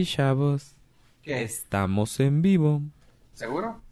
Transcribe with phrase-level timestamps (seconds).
[0.00, 0.76] Y chavos,
[1.22, 1.42] ¿Qué?
[1.42, 2.80] estamos en vivo.
[3.34, 3.82] ¿Seguro?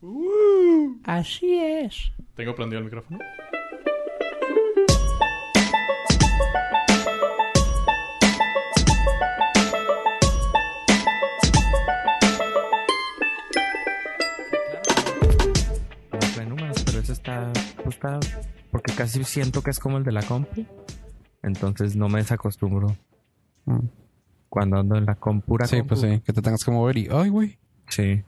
[1.04, 2.12] Así es.
[2.34, 3.18] ¿Tengo prendido el micrófono?
[16.12, 17.52] No trae números, pero ese está,
[17.88, 18.20] está-
[18.70, 20.64] Porque casi siento que es como el de la compu.
[21.42, 22.96] Entonces no me desacostumbro
[23.64, 23.80] Mm.
[24.48, 25.46] Cuando ando en la compu.
[25.46, 25.88] pura Sí, compu.
[25.88, 27.58] pues sí, que te tengas que mover y, ay, güey.
[27.88, 28.22] Sí.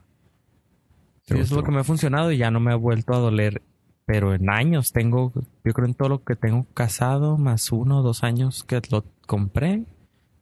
[1.23, 3.19] Sí, eso es lo que me ha funcionado y ya no me ha vuelto a
[3.19, 3.61] doler.
[4.05, 5.31] Pero en años tengo,
[5.63, 9.05] yo creo en todo lo que tengo casado, más uno o dos años que lo
[9.25, 9.85] compré.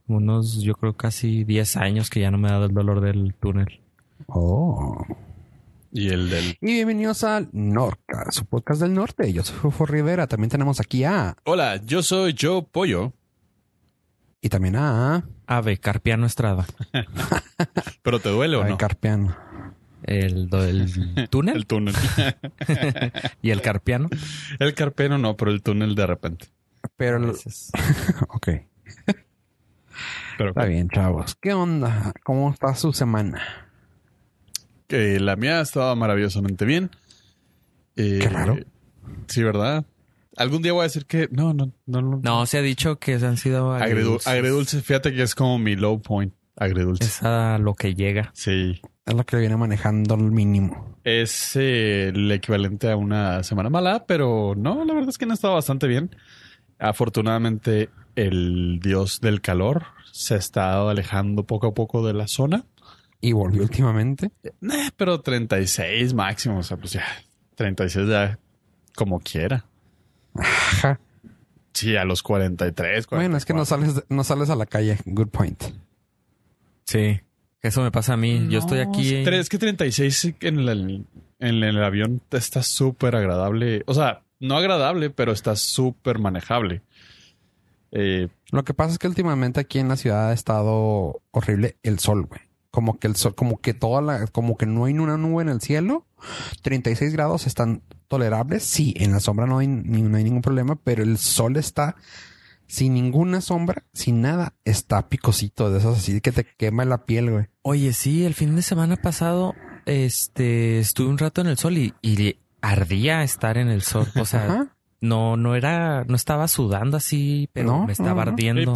[0.08, 3.36] Unos, yo creo casi 10 años que ya no me ha dado el dolor del
[3.36, 3.80] túnel.
[4.26, 5.06] Oh.
[5.92, 6.58] Y el del...
[6.62, 9.32] Y bienvenidos al Norca, su podcast del norte.
[9.34, 10.26] Yo soy Fofo Rivera.
[10.26, 11.36] También tenemos aquí a...
[11.46, 13.14] Hola, yo soy Joe Pollo,
[14.42, 15.24] Y también a...
[15.48, 16.66] Ave, Carpiano Estrada.
[18.04, 18.78] pero ¿te duele o Ay, no?
[18.78, 19.36] Carpiano.
[20.04, 21.94] El, el túnel El túnel.
[23.42, 24.10] y el Carpiano.
[24.60, 26.48] el carpeno no, pero el túnel de repente.
[26.96, 27.18] Pero...
[27.18, 27.36] el-
[28.30, 28.48] Ok.
[30.38, 31.36] Pero Está bien, chavos.
[31.42, 32.14] ¿Qué onda?
[32.24, 33.42] ¿Cómo está su semana?
[34.88, 36.90] que la mía estaba maravillosamente bien.
[37.96, 38.58] Eh, Qué raro.
[39.28, 39.86] Sí, ¿verdad?
[40.40, 42.22] Algún día voy a decir que no, no, no, no.
[42.24, 44.26] no, se ha dicho que han sido agridulces.
[44.26, 46.34] agridulce, fíjate que es como mi low point.
[46.56, 47.04] Agridulce.
[47.04, 48.32] Es a lo que llega.
[48.34, 48.82] Sí.
[49.06, 50.98] Es lo que viene manejando el mínimo.
[51.04, 55.34] Es eh, el equivalente a una semana mala, pero no, la verdad es que no
[55.34, 56.16] estaba bastante bien.
[56.80, 62.66] Afortunadamente, el dios del calor se ha estado alejando poco a poco de la zona.
[63.20, 64.32] Y volvió últimamente.
[64.44, 64.52] Eh,
[64.96, 67.04] pero 36 máximo, o sea, pues ya,
[67.56, 68.40] 36 ya
[68.96, 69.66] como quiera.
[70.40, 71.00] Ajá.
[71.74, 73.08] Sí, a los 43.
[73.08, 73.94] Bueno, es que no 44.
[73.94, 74.98] sales, no sales a la calle.
[75.06, 75.62] Good point.
[76.86, 77.20] Sí.
[77.62, 78.48] Eso me pasa a mí.
[78.50, 79.16] Yo estoy aquí.
[79.16, 81.06] es que- Es que 36 en el,
[81.40, 83.84] en el avión está súper agradable.
[83.86, 86.82] O sea, no agradable, pero está súper manejable.
[87.92, 92.00] Eh, Lo que pasa es que últimamente aquí en la ciudad ha estado horrible el
[92.00, 92.42] sol, güey.
[92.72, 95.50] Como que el sol, como que toda la, como que no hay una nube en
[95.50, 96.06] el cielo.
[96.62, 98.64] 36 grados están tolerables.
[98.64, 101.96] Sí, en la sombra no hay, ni- no hay ningún problema, pero el sol está
[102.68, 104.54] sin ninguna sombra, sin nada.
[104.66, 107.46] Está picosito de esos así que te quema la piel, güey.
[107.62, 109.56] Oye, sí, el fin de semana pasado,
[109.86, 114.08] este, estuve un rato en el sol y, y ardía estar en el sol.
[114.20, 118.26] O sea, Ajá, no, no era, no estaba sudando así, pero No, me estaba no,
[118.26, 118.32] no.
[118.34, 118.74] ardiendo.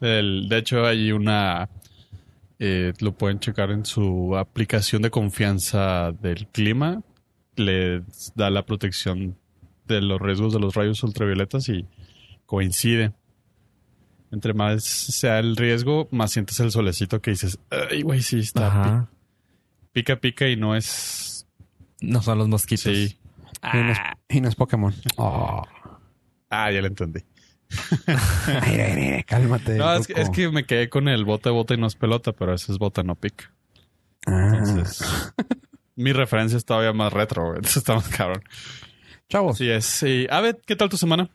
[0.00, 1.68] El- de hecho, hay una...
[2.58, 7.02] eh, lo pueden checar en su aplicación de confianza del clima.
[7.56, 9.36] Les da la protección
[9.86, 11.86] de los riesgos de los rayos ultravioletas y
[12.46, 13.12] coincide.
[14.30, 17.58] Entre más sea el riesgo, más sientes el solecito que dices,
[17.90, 19.08] ay, güey, sí, está
[19.92, 21.46] pica, pica y no es...
[22.00, 22.84] No son los mosquitos.
[22.84, 23.18] Sí.
[23.72, 24.92] Y no es, Ah, y no es Pokémon.
[25.16, 25.62] Oh.
[26.50, 27.20] Ah, ya lo entendí.
[28.46, 29.76] Ay, ay, ay, cálmate.
[29.76, 30.22] No, es que, loco.
[30.22, 32.78] es que me quedé con el bota, bota y no es pelota, pero ese es
[32.78, 33.52] bota, no pica.
[34.26, 34.52] Ah.
[34.58, 35.32] Entonces,
[35.96, 37.56] mi referencia es todavía más retro, güey.
[37.56, 38.42] Entonces está más cabrón.
[39.28, 39.84] Chavos, Así es.
[39.84, 40.26] Sí.
[40.30, 41.30] A ver, ¿qué tal tu semana?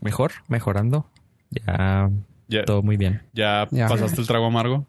[0.00, 1.08] mejor, mejorando.
[1.50, 2.10] Ya,
[2.48, 3.22] ¿Ya, todo muy bien.
[3.32, 3.86] ya, Ya.
[3.86, 4.88] pasaste el trago amargo?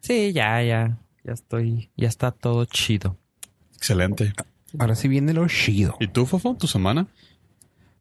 [0.00, 3.16] Sí, ya, ya, ya estoy, ya está todo chido.
[3.76, 4.32] Excelente.
[4.78, 5.96] ahora sí viene lo chido.
[6.00, 7.06] ¿Y tú, Fofo, tu semana?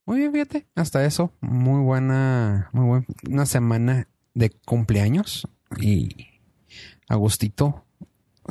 [0.05, 0.65] Muy bien, fíjate.
[0.75, 1.31] Hasta eso.
[1.39, 3.05] Muy buena, muy buena.
[3.29, 5.47] Una semana de cumpleaños
[5.79, 6.25] y
[7.07, 7.85] a gustito.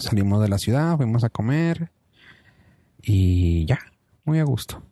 [0.00, 1.90] Salimos de la ciudad, fuimos a comer
[3.02, 3.78] y ya,
[4.24, 4.82] muy a gusto.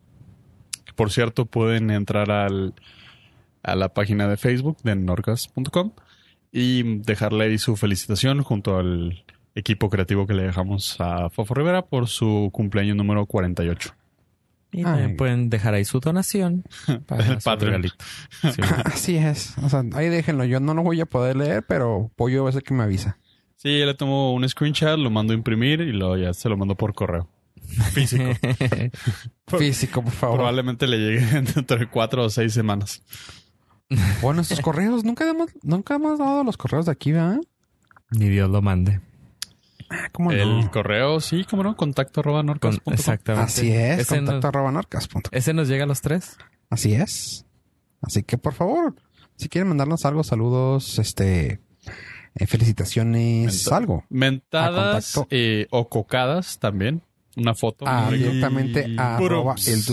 [0.95, 2.73] Por cierto, pueden entrar al,
[3.63, 5.91] a la página de Facebook de norcas.com
[6.51, 9.23] y dejarle ahí su felicitación junto al
[9.53, 13.93] equipo creativo que le dejamos a Fofo Rivera por su cumpleaños número 48.
[14.71, 14.83] Y Ay.
[14.83, 16.63] también pueden dejar ahí su donación
[17.05, 17.73] para El su Patreon.
[17.83, 17.95] regalito.
[18.53, 18.61] Sí.
[18.85, 19.57] Así es.
[19.59, 20.43] O sea, ahí déjenlo.
[20.45, 23.17] Yo no lo voy a poder leer, pero Pollo va a ser que me avisa.
[23.57, 26.75] Sí, le tomo un screenshot, lo mando a imprimir y luego ya se lo mando
[26.75, 27.27] por correo.
[27.93, 28.23] Físico.
[29.57, 30.37] Físico, por favor.
[30.37, 33.01] Probablemente le llegue dentro de cuatro o seis semanas.
[34.21, 35.03] Bueno, estos correos.
[35.03, 37.39] Nunca hemos, nunca hemos dado los correos de aquí, ¿verdad?
[38.11, 39.01] Ni Dios lo mande.
[39.89, 40.71] Ah, ¿Cómo El no?
[40.71, 42.93] correo, sí, cómo no, contacto arroba Con- norcas.com.
[42.93, 43.45] exactamente.
[43.45, 43.99] Así es.
[43.99, 46.37] Ese, contacto nos, arroba norcas ese nos llega a los tres.
[46.69, 47.45] Así es.
[48.01, 48.95] Así que por favor,
[49.37, 51.61] si quieren mandarnos algo, saludos, este,
[52.39, 54.03] eh, felicitaciones, Menta- algo.
[54.09, 55.35] Mentadas A contacto.
[55.35, 57.01] eh, o cocadas también.
[57.35, 57.85] una foto.
[57.87, 59.83] Ah, directamente a arroba el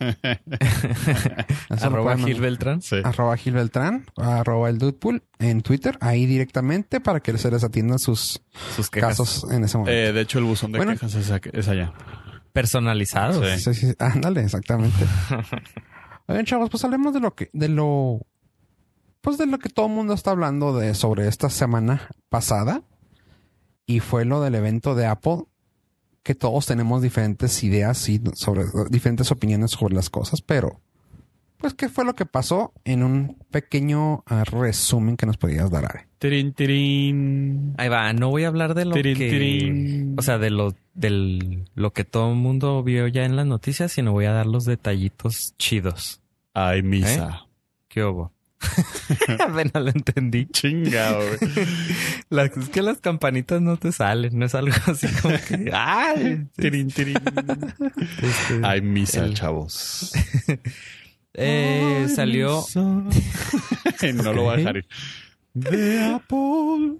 [1.68, 2.40] lo Arroba Gil.
[2.40, 2.80] Beltrán.
[2.82, 2.96] Sí.
[3.04, 7.98] arroba Gil Beltrán, arroba el Dudepool en Twitter, ahí directamente para que se les atiendan
[7.98, 8.40] sus
[8.76, 9.98] Sus quejas casos en ese momento.
[9.98, 10.92] Eh, de hecho, el buzón de Bueno.
[10.92, 11.92] quejas es, allá.
[12.52, 13.44] personalizados.
[13.46, 13.58] Sí.
[13.60, 13.94] Sí, sí, sí.
[13.98, 15.04] Ándale, exactamente.
[16.28, 18.20] Oigan, chavos, pues hablemos de lo que, de lo,
[19.20, 22.82] pues de lo que todo el mundo está hablando de sobre esta semana pasada.
[23.86, 25.44] Y fue lo del evento de Apple,
[26.22, 30.82] que todos tenemos diferentes ideas y sobre diferentes opiniones sobre las cosas, pero
[31.58, 35.86] pues qué fue lo que pasó en un pequeño ah, resumen que nos podías dar,
[35.86, 36.06] Are?
[36.18, 37.74] Tirin, tirin.
[37.78, 40.14] Ahí va, no voy a hablar de lo Tirin, que...
[40.16, 43.90] O sea, de lo, del, lo que todo el mundo vio ya en las noticias,
[43.92, 46.20] sino voy a dar los detallitos chidos.
[46.54, 47.46] Ay, misa.
[47.88, 48.32] ¿Qué hubo?
[49.38, 50.46] Apenas lo entendí.
[50.46, 51.38] Chingado, güey.
[52.58, 55.70] Es que las campanitas no te salen, no es algo así como que...
[55.74, 56.46] ¡Ay!
[56.56, 57.16] Tirin, tirin.
[58.22, 60.12] Este, Ay, misa, El- chavos.
[61.34, 62.62] eh, Ay, salió...
[62.74, 64.12] misa.
[64.22, 64.86] no lo voy a dejar ir.
[65.54, 66.98] De Apple.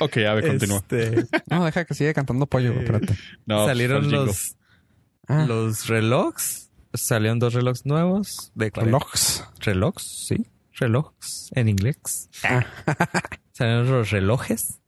[0.00, 0.78] Ok, a ver, continúa.
[0.78, 3.16] este, No, deja que siga cantando pollo, espérate.
[3.46, 4.56] No, salieron los,
[5.26, 6.63] Ah, los relojes.
[6.94, 8.52] Salieron dos relojes nuevos.
[8.54, 9.44] De relojes.
[9.60, 10.46] relojes, sí.
[10.72, 12.28] Relojes en inglés.
[12.44, 12.64] Ah.
[13.52, 14.80] Salieron los relojes.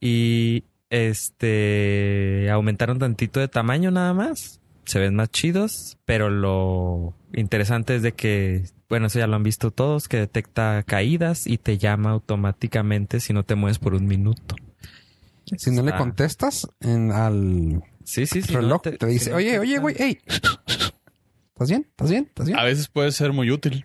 [0.00, 4.60] Y este aumentaron tantito de tamaño nada más.
[4.84, 5.98] Se ven más chidos.
[6.04, 10.82] Pero lo interesante es de que, bueno, eso ya lo han visto todos, que detecta
[10.86, 14.56] caídas y te llama automáticamente si no te mueves por un minuto.
[15.56, 19.50] Si no le contestas en, al Sí, sí, no reloj, te, dice, si no oye,
[19.52, 20.18] te- oye, güey, hey,
[21.58, 21.86] ¿estás bien?
[21.90, 22.24] ¿Estás bien?
[22.24, 22.58] ¿Estás bien?
[22.58, 23.84] A veces puede ser muy útil.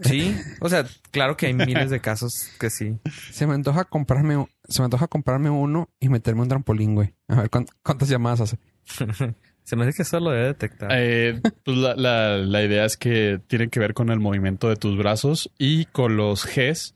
[0.00, 2.96] Sí, o sea, claro que hay miles de casos que sí.
[3.32, 7.14] Se me antoja comprarme, se me antoja comprarme uno y meterme un trampolín, güey.
[7.26, 8.58] A ver, ¿cuán- ¿cuántas llamadas hace?
[9.64, 10.88] Se me hace que eso lo debe detectar.
[10.94, 14.76] Eh, pues la, la- la idea es que tiene que ver con el movimiento de
[14.76, 16.94] tus brazos y con los Gs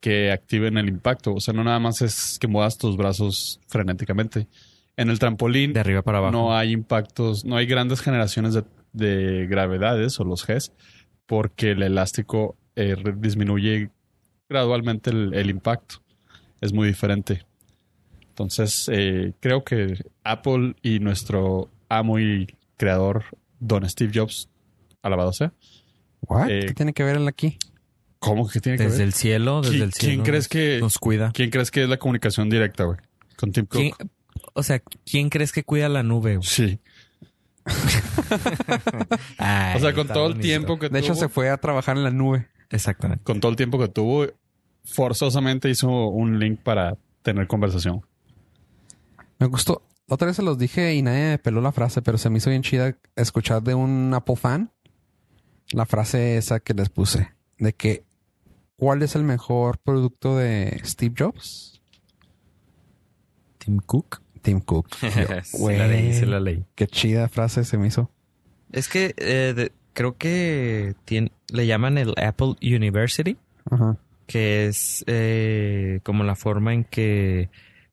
[0.00, 1.34] que activen el impacto.
[1.34, 4.46] O sea, no nada más es que muevas tus brazos frenéticamente.
[4.96, 6.32] En el trampolín De arriba para abajo.
[6.32, 10.72] no hay impactos, no hay grandes generaciones de, de gravedades o los Gs,
[11.26, 13.90] porque el elástico eh, disminuye
[14.48, 15.96] gradualmente el, el impacto.
[16.60, 17.44] Es muy diferente.
[18.28, 22.46] Entonces, eh, creo que Apple y nuestro amo y
[22.76, 23.24] creador,
[23.60, 24.48] Don Steve Jobs,
[25.02, 25.52] alabado sea.
[26.22, 26.48] What?
[26.50, 27.58] Eh, ¿Qué tiene que ver él aquí?
[28.18, 29.06] ¿Cómo que tiene que Desde ver?
[29.08, 30.14] el cielo, desde ¿Qui- el cielo.
[30.14, 31.30] quién crees que- nos cuida?
[31.32, 32.98] ¿Quién crees que es la comunicación directa, güey?
[33.36, 34.06] Con Tim Cook.
[34.56, 36.36] ¿Quién- o sea, ¿quién crees que cuida la nube?
[36.36, 36.46] güey?
[36.48, 36.78] Sí.
[39.38, 41.96] Ay, O sea, con todo el tiempo que De hecho, tuvo- se fue a trabajar
[41.96, 42.48] en la nube.
[42.70, 43.22] Exactamente.
[43.22, 44.26] con todo el tiempo que tuvo,
[44.84, 48.04] forzosamente hizo un link para tener conversación.
[49.38, 49.82] Me gustó.
[50.08, 52.38] La Otra vez se los dije y nadie me peló la frase, pero se me
[52.38, 54.70] hizo bien chida escuchar de un Apple fan
[55.72, 57.34] la frase esa que les puse.
[57.58, 58.04] De que,
[58.76, 61.80] ¿cuál es el mejor producto de Steve Jobs?
[63.58, 64.22] Tim Cook.
[64.46, 64.88] Tim Cook.
[65.02, 65.08] Yo,
[65.42, 66.64] sí, la leí, sí la leí.
[66.76, 68.10] Qué chida frase se me hizo.
[68.72, 70.94] Es que eh, de- creo que
[71.52, 73.36] le llaman el Apple University,
[73.70, 73.96] Ajá.
[74.26, 77.48] que es eh, como la forma en que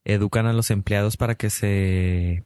[0.05, 2.43] educan a los empleados para que se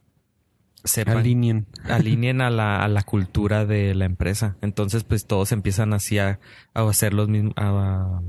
[0.84, 1.66] sepan Alineen.
[1.84, 4.56] alineen a la, a la cultura de la empresa.
[4.62, 6.38] Entonces, pues todos empiezan así a,
[6.74, 8.20] a hacer los mismos, a,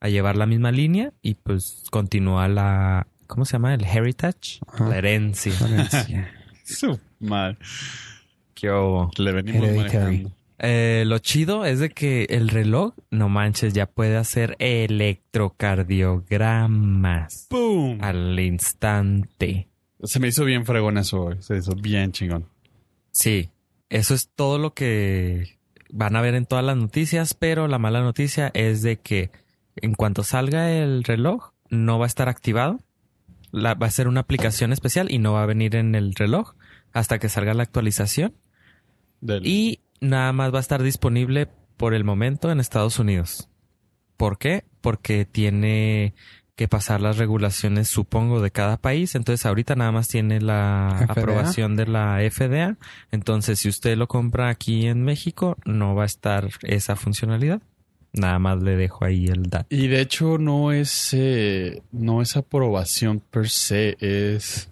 [0.00, 3.72] a llevar la misma línea y pues continúa la, ¿cómo se llama?
[3.74, 4.88] El heritage, Ajá.
[4.88, 5.52] la herencia.
[6.64, 7.56] Su madre.
[8.54, 9.10] ¿Qué hubo?
[9.16, 10.32] Le venimos manejando.
[10.58, 17.96] Eh, lo chido es de que el reloj, no manches, ya puede hacer electrocardiogramas ¡Pum!
[18.02, 19.68] al instante.
[20.02, 21.40] Se me hizo bien fregón eso, güey.
[21.40, 22.44] Se hizo bien chingón.
[23.10, 23.48] Sí,
[23.88, 25.58] eso es todo lo que
[25.88, 29.30] van a ver en todas las noticias, pero la mala noticia es de que
[29.76, 32.80] en cuanto salga el reloj, no va a estar activado.
[33.52, 36.54] La- va a ser una aplicación especial y no va a venir en el reloj
[36.92, 38.34] hasta que salga la actualización.
[39.20, 43.48] Del- Y nada más va a estar disponible por el momento en Estados Unidos.
[44.16, 44.64] ¿Por qué?
[44.80, 46.14] Porque tiene
[46.56, 49.14] que pasar las regulaciones, supongo, de cada país.
[49.14, 51.12] Entonces ahorita nada más tiene la FDA.
[51.12, 52.76] aprobación de la FDA.
[53.10, 57.62] Entonces si usted lo compra aquí en México, no va a estar esa funcionalidad.
[58.12, 59.66] Nada más le dejo ahí el dato.
[59.74, 64.68] Y de hecho no es eh, no es aprobación per se, es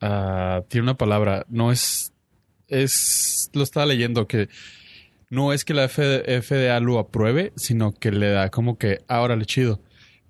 [0.00, 2.12] ah, tiene una palabra, no es
[2.68, 4.48] es lo estaba leyendo que
[5.30, 9.46] no es que la FDA lo apruebe, sino que le da como que ahora le
[9.46, 9.80] chido,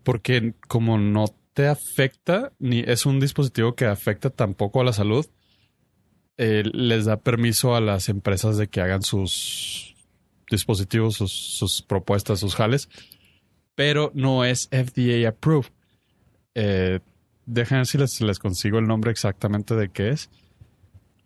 [0.02, 5.26] porque como no te afecta, ni es un dispositivo que afecta tampoco a la salud.
[6.36, 9.89] Eh, les da permiso a las empresas de que hagan sus
[10.50, 12.88] dispositivos, sus, sus propuestas, sus jales,
[13.74, 15.70] pero no es FDA approved.
[16.54, 17.00] Eh,
[17.46, 20.28] dejen si les, les consigo el nombre exactamente de qué es.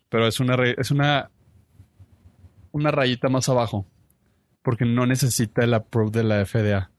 [0.09, 1.31] Pero es una, es una,
[2.71, 3.85] una rayita más abajo.
[4.61, 6.91] Porque no necesita el approve de la FDA.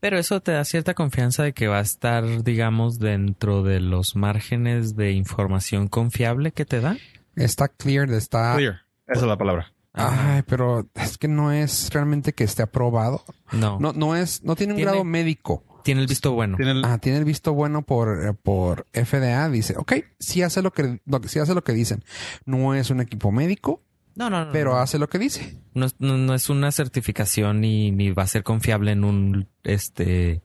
[0.00, 4.14] Pero eso te da cierta confianza de que va a estar, digamos, dentro de los
[4.14, 6.96] márgenes de información confiable que te da.
[7.34, 8.54] Está clear, está...
[8.56, 8.82] Clear.
[9.06, 9.72] Esa es la palabra.
[9.96, 13.24] Ay, pero es que no es realmente que esté aprobado.
[13.52, 15.64] No, No, no es, no tiene un Tiene- grado médico.
[15.84, 16.56] tiene el visto bueno.
[16.56, 19.48] Tiene el- Ah, tiene el visto bueno por, eh, por FDA.
[19.48, 22.04] Dice, ok, sí hace lo que, lo sí hace lo que dicen.
[22.44, 23.82] No es un equipo médico,
[24.16, 24.52] No, no, no.
[24.52, 24.78] pero no.
[24.78, 25.58] hace lo que dice.
[25.74, 29.48] No, es- no- no es una certificación ni, ni va a ser confiable en un
[29.64, 30.42] este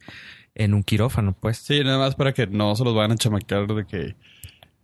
[0.54, 1.58] en un quirófano, pues.
[1.58, 4.16] Sí, nada más para que no se los vayan a chamaquear de que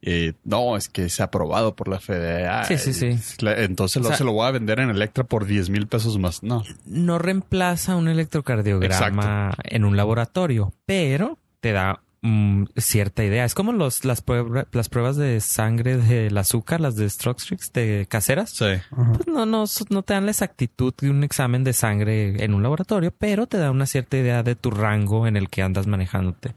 [0.01, 2.63] eh, no, es que se ha aprobado por la FDA.
[2.65, 3.17] Sí, sí, sí.
[3.41, 6.17] Entonces O lo, sea- se lo voy a vender en Electra por 10 mil pesos
[6.19, 6.43] más.
[6.43, 6.63] No.
[6.85, 13.43] No reemplaza un electrocardiograma en un laboratorio, pero te da mm, cierta idea.
[13.45, 18.05] Es como los, las, prueba- las pruebas de sangre del azúcar, las de Strokestrix, de
[18.07, 18.51] caseras.
[18.51, 18.65] Sí.
[18.91, 22.61] Pues no, no, no te dan la exactitud de un examen de sangre en un
[22.63, 26.53] laboratorio, pero te da una cierta idea de tu rango en el que andas manejándote.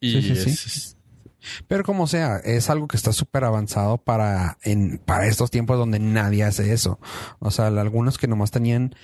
[0.00, 0.94] Y Sí, sí, sí.
[1.68, 5.98] Pero como sea, es algo que está súper avanzado para, en, para estos tiempos donde
[5.98, 6.98] nadie hace eso.
[7.38, 8.94] O sea, algunos que nomás tenían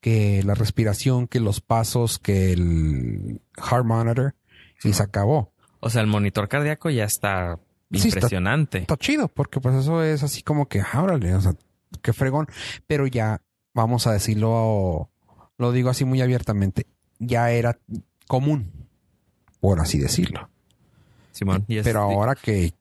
[0.00, 4.34] que la respiración, que los pasos, que el heart monitor
[4.84, 5.52] y se acabó.
[5.80, 7.58] O sea, el monitor cardíaco ya está
[7.92, 8.78] Sí, está- impresionante.
[8.78, 11.52] Está chido porque pues eso es así como que, ah, órale, o sea,
[12.02, 12.46] qué fregón.
[12.86, 13.42] Pero ya,
[13.74, 15.10] vamos a decirlo,
[15.56, 16.86] lo digo así muy abiertamente,
[17.20, 17.78] ya era
[18.26, 18.88] común,
[19.60, 20.50] por así decirlo.
[21.36, 21.64] Simón.
[21.68, 22.72] Y es, Pero ahora que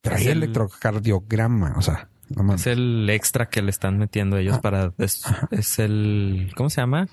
[0.00, 4.60] trae el- electrocardiograma, o sea, no es el extra que le están metiendo ellos Ah.
[4.60, 4.92] para...
[4.98, 6.52] Es, es el...
[6.56, 7.08] ¿Cómo se llama?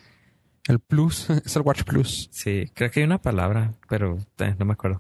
[0.68, 2.30] El plus, es el Watch Plus.
[2.32, 5.00] Sí, creo que hay una palabra, pero eh, no me acuerdo.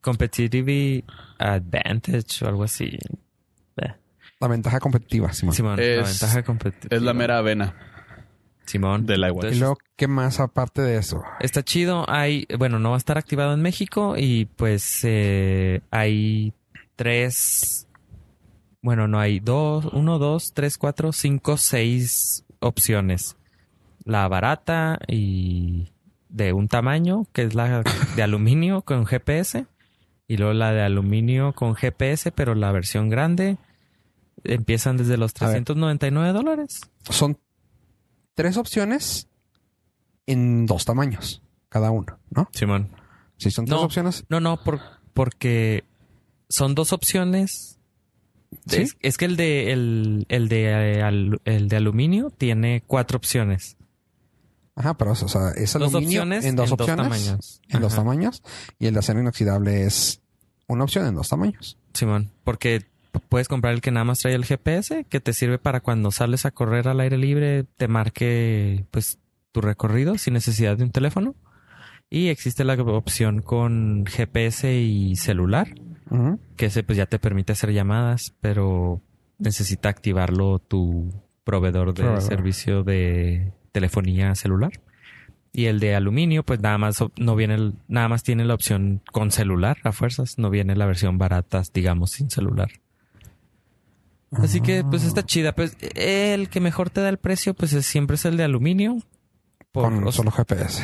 [0.00, 1.04] Competitive
[1.38, 2.96] Advantage o algo así.
[3.76, 3.94] Eh,
[4.40, 5.54] La ventaja competitiva, Simón.
[5.54, 6.96] Simón, la ventaja competitiva.
[6.96, 7.74] es la mera avena
[8.66, 9.06] Simón.
[9.06, 9.48] del agua.
[9.50, 11.22] y luego, ¿qué más aparte de eso?
[11.40, 12.04] Está chido.
[12.08, 16.52] Hay, bueno, no va a estar activado en México y pues eh, hay
[16.96, 17.88] tres,
[18.82, 23.36] bueno, no hay dos, uno, dos, tres, cuatro, cinco, seis opciones.
[24.04, 25.92] La barata y
[26.28, 27.82] de un tamaño, que es la
[28.16, 29.66] de aluminio con GPS,
[30.28, 33.58] y luego la de aluminio con GPS, pero la versión grande
[34.44, 35.64] empiezan desde los A ver.
[35.64, 36.80] 399 dólares.
[37.08, 37.36] Son
[38.34, 39.28] tres opciones
[40.26, 42.48] en dos tamaños, cada uno, ¿no?
[42.52, 42.90] Simón.
[43.36, 43.84] Si son tres No.
[43.84, 44.80] opciones, No, no, por-
[45.12, 45.84] porque
[46.48, 47.78] son dos opciones.
[48.66, 48.82] ¿Sí?
[48.82, 53.76] Es, es que el de el, el de eh, el de aluminio tiene cuatro opciones.
[54.74, 57.60] ajá, pero o sea, es Dos aluminio opciones en dos opciones, tamaños.
[57.68, 58.02] en dos Ajá.
[58.02, 58.42] tamaños,
[58.78, 60.20] y el de acero inoxidable es
[60.66, 61.78] una opción en dos tamaños.
[61.94, 62.89] Simón, porque
[63.28, 66.46] puedes comprar el que nada más trae el GPS, que te sirve para cuando sales
[66.46, 69.18] a correr al aire libre, te marque pues
[69.52, 71.34] tu recorrido sin necesidad de un teléfono.
[72.08, 75.68] Y existe la opción con GPS y celular,
[76.56, 79.00] que ese pues ya te permite hacer llamadas, pero
[79.38, 81.12] necesita activarlo tu
[81.44, 82.22] proveedor de Proveedor.
[82.22, 84.72] servicio de telefonía celular.
[85.52, 89.02] Y el de aluminio, pues nada más no viene el- nada más tiene la opción
[89.12, 92.70] con celular a fuerzas, no viene la versión barata, digamos, sin celular.
[94.32, 97.84] Así que pues está chida, pues el que mejor te da el precio pues es,
[97.86, 98.98] siempre es el de aluminio.
[99.72, 100.82] Por, con o sea, solo GPS.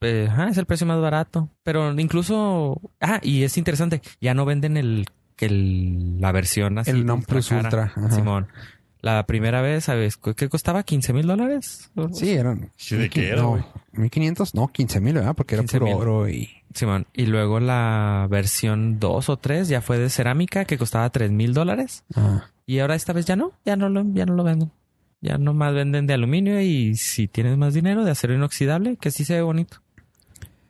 [0.00, 1.48] eh, ajá, es el precio más barato.
[1.62, 2.80] Pero incluso.
[3.00, 4.00] Ah, y es interesante.
[4.20, 5.06] Ya no venden el,
[5.38, 6.90] el la versión así.
[6.90, 8.10] El non ultra plus ultra, ajá.
[8.10, 8.48] Simón.
[9.00, 10.16] La primera vez, ¿sabes?
[10.16, 10.84] ¿Qué costaba?
[10.84, 11.90] ¿15 mil dólares?
[12.12, 12.72] Sí, eran.
[12.76, 13.64] Sí, ¿de qué era, no, güey?
[13.92, 15.34] 1500, no, 15000, ¿verdad?
[15.36, 15.92] Porque era 15,000.
[15.94, 16.50] puro oro y.
[16.74, 17.06] Simón.
[17.12, 21.54] Y luego la versión 2 o 3 ya fue de cerámica que costaba 3 mil
[21.54, 22.04] dólares.
[22.14, 22.50] Ajá.
[22.68, 23.52] Y ahora esta vez ya no.
[23.64, 24.70] Ya no lo, ya no lo venden.
[25.22, 29.24] Ya nomás venden de aluminio y si tienes más dinero de acero inoxidable, que sí
[29.24, 29.78] se ve bonito.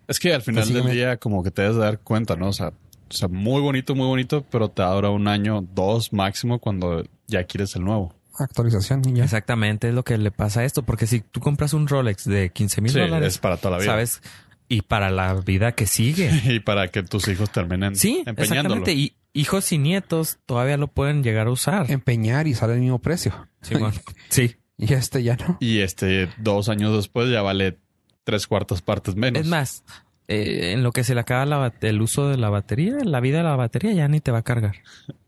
[0.07, 1.99] Es que al final Pues sí, del me- día como que te debes de dar
[1.99, 2.49] cuenta, ¿no?
[2.49, 6.61] O sea, o sea, muy bonito, muy bonito, pero te dura un año, dos máximo
[6.61, 8.15] cuando ya quieres el nuevo.
[8.39, 9.25] Actualización ya.
[9.25, 10.83] Exactamente es lo que le pasa a esto.
[10.85, 13.83] Porque si tú compras un Rolex de 15 mil Sí, dólares, es para toda la
[13.83, 13.91] vida.
[13.93, 14.23] ¿sabes?
[14.69, 16.31] Y para la vida que sigue.
[16.45, 18.77] Y para que tus hijos terminen Sí, empeñándolo.
[18.77, 18.93] exactamente.
[18.95, 21.91] Y hijos y nietos todavía lo pueden llegar a usar.
[21.91, 23.49] Empeñar y sale el mismo precio.
[23.63, 23.93] Simón.
[24.29, 24.57] sí.
[24.77, 25.57] Y este ya no.
[25.61, 27.79] Y este, dos años después ya vale
[28.25, 29.43] tres cuartas partes menos.
[29.43, 29.85] Es más,
[30.29, 33.39] eh, en lo que se le acaba la el uso de la batería, la vida
[33.39, 34.77] de la batería ya ni te va a cargar.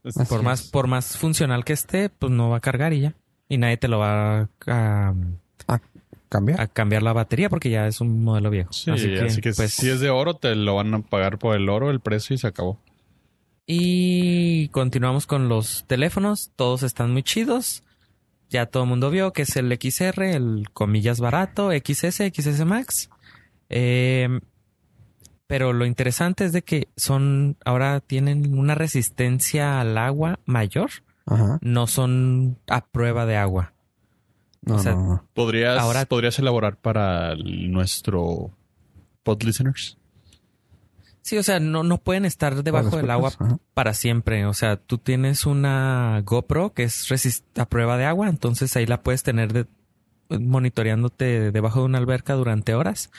[0.05, 3.14] Así por más, por más funcional que esté, pues no va a cargar y ya.
[3.49, 5.14] Y nadie te lo va a,
[6.29, 6.62] ¿Cambia?
[6.62, 8.73] a cambiar la batería porque ya es un modelo viejo.
[8.73, 11.69] Sí, así que, pues, si es de oro, te lo van a pagar por el
[11.69, 12.79] oro, el precio y se acabó.
[13.73, 16.50] Y continuamos con los teléfonos.
[16.57, 17.85] Todos están muy chidos.
[18.49, 23.11] Ya todo el mundo vio que es el XR, el comillas barato, XS, XS Max.
[23.69, 24.41] Eh,
[25.47, 30.91] pero lo interesante es de que son, ahora tienen una resistencia al agua mayor.
[31.27, 31.61] Ajá.
[31.62, 33.73] No son a prueba de agua.
[34.62, 35.25] No, o sea, no, no.
[35.33, 38.50] ¿Podrías, Ahora- ¿Podrías elaborar para nuestro
[39.23, 39.97] pod listeners?
[41.23, 43.59] Sí, o sea, no, no pueden estar debajo del agua Ajá.
[43.75, 44.47] para siempre.
[44.47, 48.87] O sea, tú tienes una GoPro que es resist a prueba de agua, entonces ahí
[48.87, 49.67] la puedes tener de-
[50.39, 53.11] monitoreándote debajo de una alberca durante horas.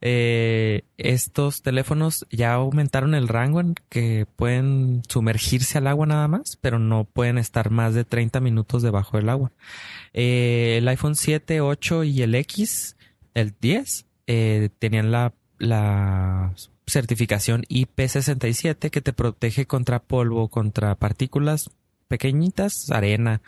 [0.00, 6.56] Eh, estos teléfonos ya aumentaron el rango en que pueden sumergirse al agua nada más,
[6.60, 9.52] pero no pueden estar más de 30 minutos debajo del agua.
[10.12, 12.96] Eh, el iPhone 7, 8 y el X,
[13.34, 16.54] el 10, eh, tenían la, la
[16.86, 21.70] certificación IP67 que te protege contra polvo, contra partículas
[22.08, 23.40] pequeñitas, arena,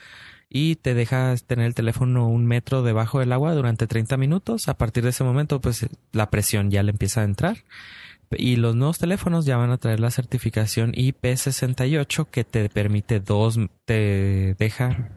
[0.49, 4.69] y te deja tener el teléfono un metro debajo del agua durante 30 minutos.
[4.69, 7.65] A partir de ese momento, pues la presión ya le empieza a entrar.
[8.31, 13.59] Y los nuevos teléfonos ya van a traer la certificación IP68 que te permite dos,
[13.85, 15.11] te deja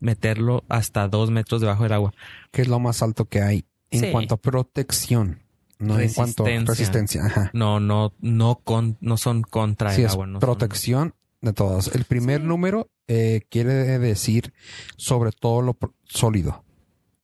[0.00, 2.14] meterlo hasta dos metros debajo del agua.
[2.52, 4.10] Que es lo más alto que hay en Sí.
[4.12, 5.43] cuanto a protección.
[5.78, 7.24] No en cuanto a Resistencia.
[7.26, 7.50] Ajá.
[7.52, 10.26] No, no, no con, no son contra Sí, el es agua.
[10.26, 11.88] no son- protección de todas.
[11.94, 14.54] El primer número eh, quiere decir
[14.96, 16.64] sobre todo lo sólido.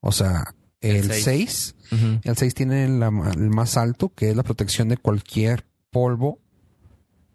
[0.01, 1.25] O sea, El el seis.
[1.25, 2.21] 6, Ujú.
[2.25, 6.39] el 6 tiene la el más alto, que es la protección de cualquier polvo,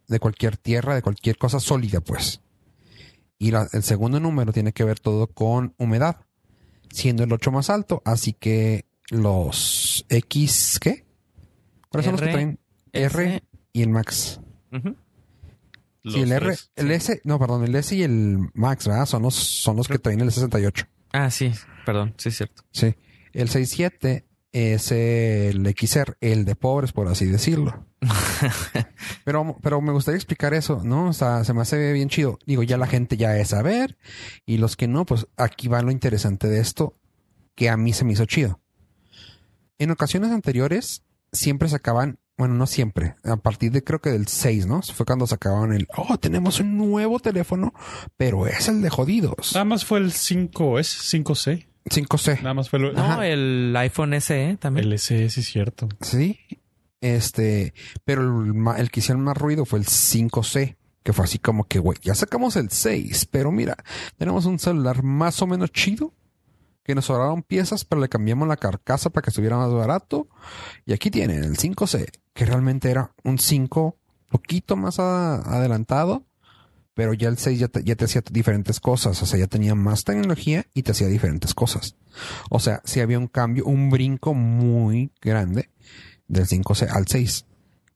[0.08, 2.42] de cualquier tierra, de cualquier cosa sólida, pues.
[3.40, 6.18] Y la- el segundo número tiene que ver todo con humedad,
[6.92, 8.02] siendo el 8 más alto.
[8.06, 11.05] Así que los X, ¿qué?
[11.96, 12.60] ¿Cuáles son los que R, traen?
[12.94, 14.40] R y el Max.
[14.72, 14.96] ujú.
[16.08, 16.72] Sí, el R, tres.
[16.76, 19.08] el S, no, perdón, el S y el Max, ¿verdad?
[19.08, 20.86] Son los, son los que traen el 68.
[21.14, 21.52] Ah, sí,
[21.84, 22.62] perdón, sí es cierto.
[22.72, 22.96] Sí.
[23.34, 27.88] El 67 es el XR, el de pobres, por así decirlo.
[29.24, 31.10] Pero, pero me gustaría explicar eso, ¿no?
[31.10, 32.38] O sea, se me hace bien chido.
[32.46, 33.98] Digo, ya la gente ya es saber.
[34.46, 36.94] Y los que no, pues aquí va lo interesante de esto,
[37.56, 38.60] que a mí se me hizo chido.
[39.80, 44.68] En ocasiones anteriores, siempre sacaban, bueno, no siempre, a partir de creo que del 6,
[44.68, 44.82] ¿no?
[44.82, 47.74] Fue cuando sacaban el, oh, tenemos un nuevo teléfono,
[48.18, 49.52] pero es el de jodidos.
[49.54, 51.68] Nada más fue el 5S, 5C.
[51.86, 52.42] 5C.
[52.42, 54.88] Nada más fue el, No, el iPhone SE también.
[54.92, 55.88] el SE, sí es cierto.
[56.02, 56.40] Sí.
[57.02, 61.66] Este, pero el, el que hicieron más ruido fue el 5C, que fue así como
[61.66, 63.76] que, güey, ya sacamos el 6, pero mira,
[64.18, 66.14] tenemos un celular más o menos chido,
[66.86, 70.28] que nos sobraron piezas, pero le cambiamos la carcasa para que estuviera más barato.
[70.86, 73.98] Y aquí tienen el 5C, que realmente era un 5
[74.30, 76.26] poquito más adelantado,
[76.94, 79.74] pero ya el 6 ya te, ya te hacía diferentes cosas, o sea, ya tenía
[79.74, 81.96] más tecnología y te hacía diferentes cosas.
[82.52, 85.72] O sea, sí había un cambio, un brinco muy grande
[86.28, 87.46] del 5C al 6,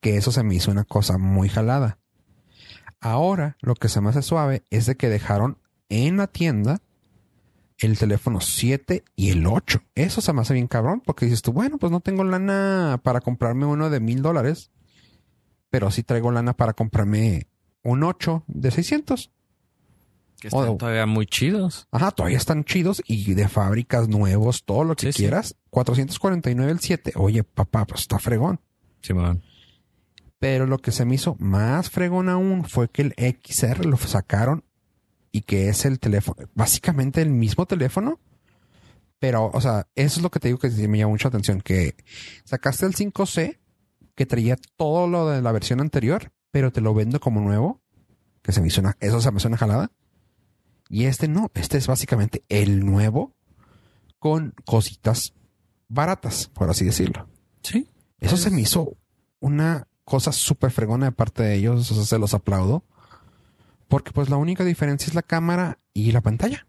[0.01, 1.99] que eso se me hizo una cosa muy jalada.
[2.99, 6.81] Ahora, lo que se me hace suave es de que dejaron en la tienda
[7.79, 9.81] el teléfono 7 y el 8.
[9.95, 13.21] Eso se me hace bien cabrón, porque dices tú, bueno, pues no tengo lana para
[13.21, 14.71] comprarme uno de mil dólares,
[15.69, 17.47] pero sí traigo lana para comprarme
[17.83, 19.31] un 8 de 600.
[20.41, 20.77] que están Oh.
[20.77, 21.89] todavía muy chidos.
[21.91, 25.17] Ajá, todavía están chidos y de fábricas nuevos, todo lo que Sí, sí.
[25.23, 25.57] quieras.
[25.69, 27.11] 449 el 7.
[27.17, 28.61] Oye, papá, pues está fregón.
[29.01, 29.43] Simón.
[30.39, 34.63] Pero lo que se me hizo más fregón aún fue que el XR lo sacaron
[35.31, 38.19] y que es el teléfono, básicamente el mismo teléfono.
[39.19, 41.95] Pero, o sea, eso es lo que te digo que me llama mucha atención, que
[42.45, 43.59] sacaste el 5C,
[44.15, 47.81] que traía todo lo de la versión anterior, pero te lo vendo como nuevo,
[48.41, 49.91] que se me hizo una, eso se me hizo una jalada.
[50.89, 53.35] Y este no, este es básicamente el nuevo
[54.17, 55.33] con cositas
[55.87, 57.27] baratas, por así decirlo.
[57.61, 57.87] Sí.
[58.19, 58.97] Eso se me hizo
[59.39, 62.83] una cosa súper fregona de parte de ellos, o sea, se los aplaudo.
[63.89, 66.65] Porque pues la única diferencia es la cámara y la pantalla.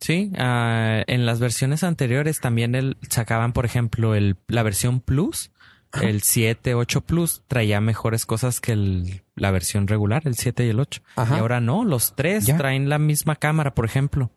[0.00, 5.52] Sí, ah, en las versiones anteriores también el, sacaban, por ejemplo, el, la versión Plus,
[5.92, 6.08] Ajá.
[6.08, 10.70] el 7, 8 Plus, traía mejores cosas que el, la versión regular, el 7 y
[10.70, 11.02] el 8.
[11.16, 11.36] Ajá.
[11.36, 12.56] Y ahora no, los tres Ya.
[12.56, 14.32] traen la misma cámara, por ejemplo.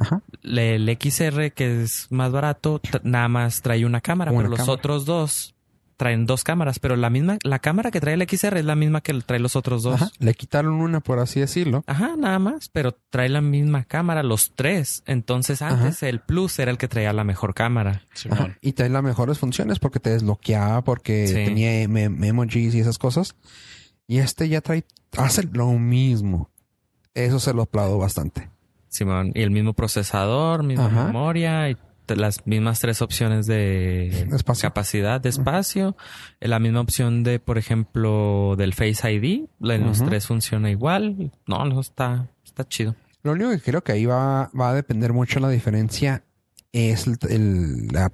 [0.00, 0.22] Ajá.
[0.42, 5.04] El XR, que es más barato, nada más trae una cámara, Una pero los otros
[5.04, 5.56] dos
[5.98, 9.02] traen dos cámaras, pero la misma, la cámara que trae el XR es la misma
[9.02, 9.96] que trae los otros dos.
[10.00, 11.82] Ajá, le quitaron una, por así decirlo.
[11.86, 15.02] Ajá, nada más, pero trae la misma cámara, los tres.
[15.06, 18.02] Entonces antes el Plus era el que traía la mejor cámara.
[18.30, 21.34] Ajá, Y trae las mejores funciones porque te desbloqueaba, porque Sí.
[21.34, 23.34] tenía em- em- emojis y esas cosas.
[24.06, 24.84] Y este ya trae,
[25.16, 26.48] hace lo mismo.
[27.12, 28.48] Eso se lo aplaudo bastante.
[28.88, 31.06] Simón, y el mismo procesador, misma Ajá.
[31.06, 31.76] memoria y
[32.16, 34.68] las mismas tres opciones de Espacio.
[34.68, 35.96] capacidad de espacio,
[36.40, 41.32] la misma opción de, por ejemplo, del Face ID, la- en los tres funciona igual.
[41.46, 42.94] No, no está, está chido.
[43.22, 46.22] Lo único que creo que ahí va, va a depender mucho la diferencia
[46.72, 48.12] es el- el- la,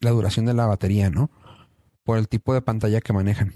[0.00, 1.30] la duración de la batería, ¿no?
[2.04, 3.52] Por el tipo de pantalla que manejan.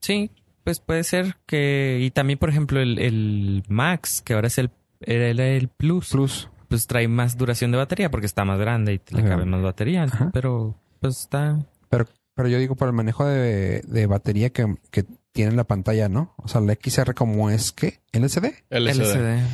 [0.00, 0.30] Sí,
[0.64, 4.70] pues puede ser que y también, por ejemplo, el, el Max, que ahora es el
[5.00, 6.48] era el, el Plus, Plus.
[6.74, 9.28] Pues trae más duración de batería porque está más grande y le Ajá.
[9.30, 10.30] cabe más batería, Ajá.
[10.32, 15.04] pero pues está Pero, pero yo digo por el manejo de, de batería que, que
[15.32, 16.34] tiene la pantalla, ¿no?
[16.38, 19.00] O sea, el XR como es que LCD, LCD.
[19.00, 19.46] LCD.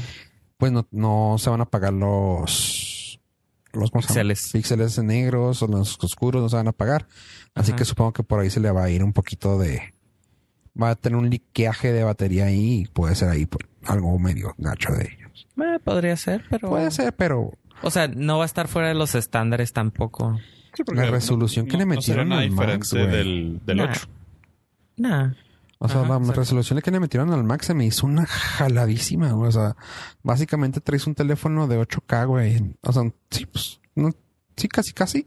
[0.57, 3.21] pues no, no se van a apagar los
[3.73, 3.91] los.
[3.91, 4.51] Píxeles.
[4.53, 7.07] píxeles negros o los oscuros no se van a apagar.
[7.55, 7.79] Así Ajá.
[7.79, 9.95] que supongo que por ahí se le va a ir un poquito de
[10.81, 14.55] va a tener un liqueaje de batería ahí y puede ser ahí por algo medio
[14.59, 15.11] gacho de.
[15.57, 18.95] Eh, podría ser, pero Puede ser, pero O sea, no va a estar fuera de
[18.95, 20.39] los estándares tampoco.
[20.75, 23.07] Sí, La resolución que le no metieron al Max, güey.
[23.09, 23.91] del, del Nah.
[23.91, 24.01] 8.
[24.97, 25.33] Nah.
[25.83, 26.41] O sea, Ajá, la exacto.
[26.41, 29.49] resolución que le metieron al Max se me hizo una jaladísima, güey.
[29.49, 29.77] O sea,
[30.23, 32.77] básicamente traes un teléfono de 8K, güey.
[32.83, 34.11] O sea, sí, pues, no,
[34.57, 35.27] sí, casi, casi.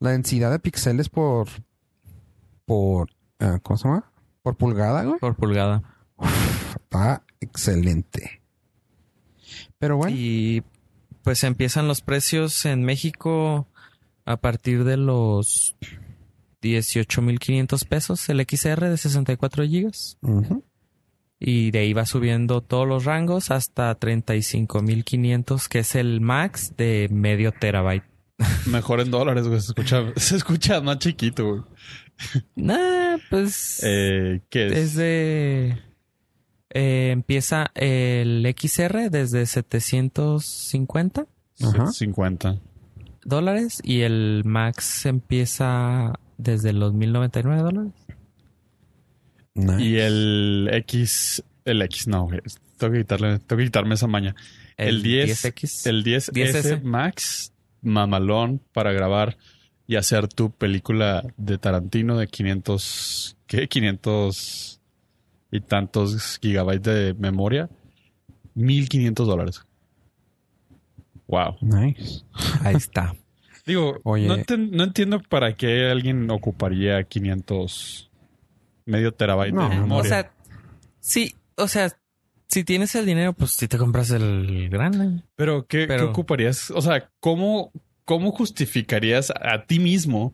[0.00, 1.48] La densidad de píxeles por,
[2.64, 4.10] por, ah, ¿cómo se llama?
[4.42, 5.18] Por pulgada, güey.
[5.20, 5.82] Por pulgada.
[6.74, 8.40] Está excelente.
[9.78, 10.62] Pero bueno, Y
[11.22, 13.66] pues empiezan los precios en México
[14.24, 15.76] a partir de los
[16.62, 20.18] 18.500 pesos el XR de 64 gigas.
[20.22, 20.64] ujú.
[21.38, 27.08] Y de ahí va subiendo todos los rangos hasta 35.500, que es el max de
[27.12, 28.04] medio terabyte.
[28.66, 29.60] Mejor en dólares, güey.
[29.60, 31.62] Se escucha, se escucha más chiquito, güey.
[32.54, 34.72] Nah, pues Eh, ¿Qué es?
[34.94, 35.82] desde...
[36.78, 41.26] eh, empieza el XR desde 750
[41.62, 41.86] Ajá.
[41.86, 42.58] 50.
[43.24, 47.92] dólares y el max empieza desde los 1099 dólares.
[49.54, 49.82] Nice.
[49.82, 51.42] Y el X...
[51.64, 52.28] El X, no.
[52.76, 54.34] Tengo que, quitarle, tengo que quitarme esa maña.
[54.76, 55.46] El, 10...
[55.46, 55.86] 10X.
[55.88, 56.82] El 10S 10S.
[56.82, 59.38] Max, mamalón para grabar
[59.86, 63.38] y hacer tu película de Tarantino de 500...
[63.46, 63.66] ¿Qué?
[63.66, 64.75] 500
[65.50, 67.68] y tantos gigabytes de memoria.
[68.54, 69.62] 1500 dólares.
[71.28, 71.56] Wow.
[71.60, 72.22] Nice.
[72.62, 73.14] Ahí está.
[73.66, 74.26] Digo, Oye.
[74.28, 78.10] no, enten- no entiendo para qué alguien ocuparía 500
[78.84, 80.00] medio terabyte No, de memoria.
[80.00, 80.32] O sea,
[81.00, 81.90] sí, o sea,
[82.46, 85.22] si tienes el dinero, pues si te compras el grande.
[85.34, 86.70] pero, ¿qué, pero- qué ocuparías?
[86.70, 87.72] O sea, ¿cómo,
[88.04, 90.32] ¿cómo justificarías a ti mismo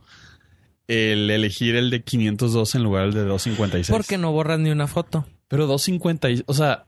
[0.92, 3.96] el elegir el de 502 en lugar del de 256?
[3.96, 5.26] Porque no borras ni una foto.
[5.48, 6.86] Pero 256, o sea,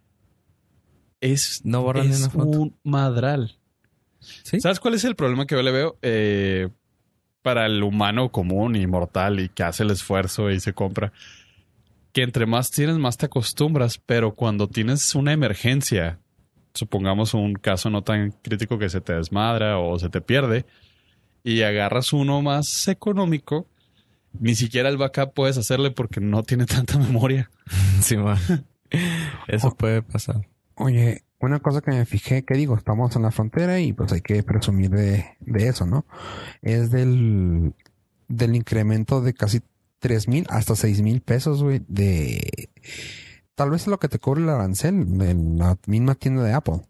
[1.20, 2.60] es, No borras ni es una foto.
[2.60, 3.58] un madral.
[4.20, 4.60] ¿Sí?
[4.60, 5.98] ¿Sabes cuál es el problema que yo le veo?
[6.02, 6.68] Eh,
[7.42, 11.12] para el humano común y mortal y que hace el esfuerzo y se compra.
[12.12, 16.18] Que entre más tienes, más te acostumbras, pero cuando tienes una emergencia,
[16.72, 20.64] supongamos un caso no tan crítico que se te desmadra o se te pierde,
[21.42, 23.66] y agarras uno más económico,
[24.38, 27.50] ni siquiera el backup puedes hacerle porque no tiene tanta memoria.
[28.00, 28.16] Sí.
[29.48, 30.46] Eso puede pasar.
[30.76, 34.20] Oye, una cosa que me fijé, que digo, estamos en la frontera y pues hay
[34.20, 36.04] que presumir de, de eso, ¿no?
[36.62, 37.74] Es del,
[38.28, 39.60] del incremento de casi
[39.98, 42.68] tres mil hasta seis mil pesos, güey, de
[43.54, 46.80] tal vez es lo que te cobre el arancel en la misma tienda de Apple.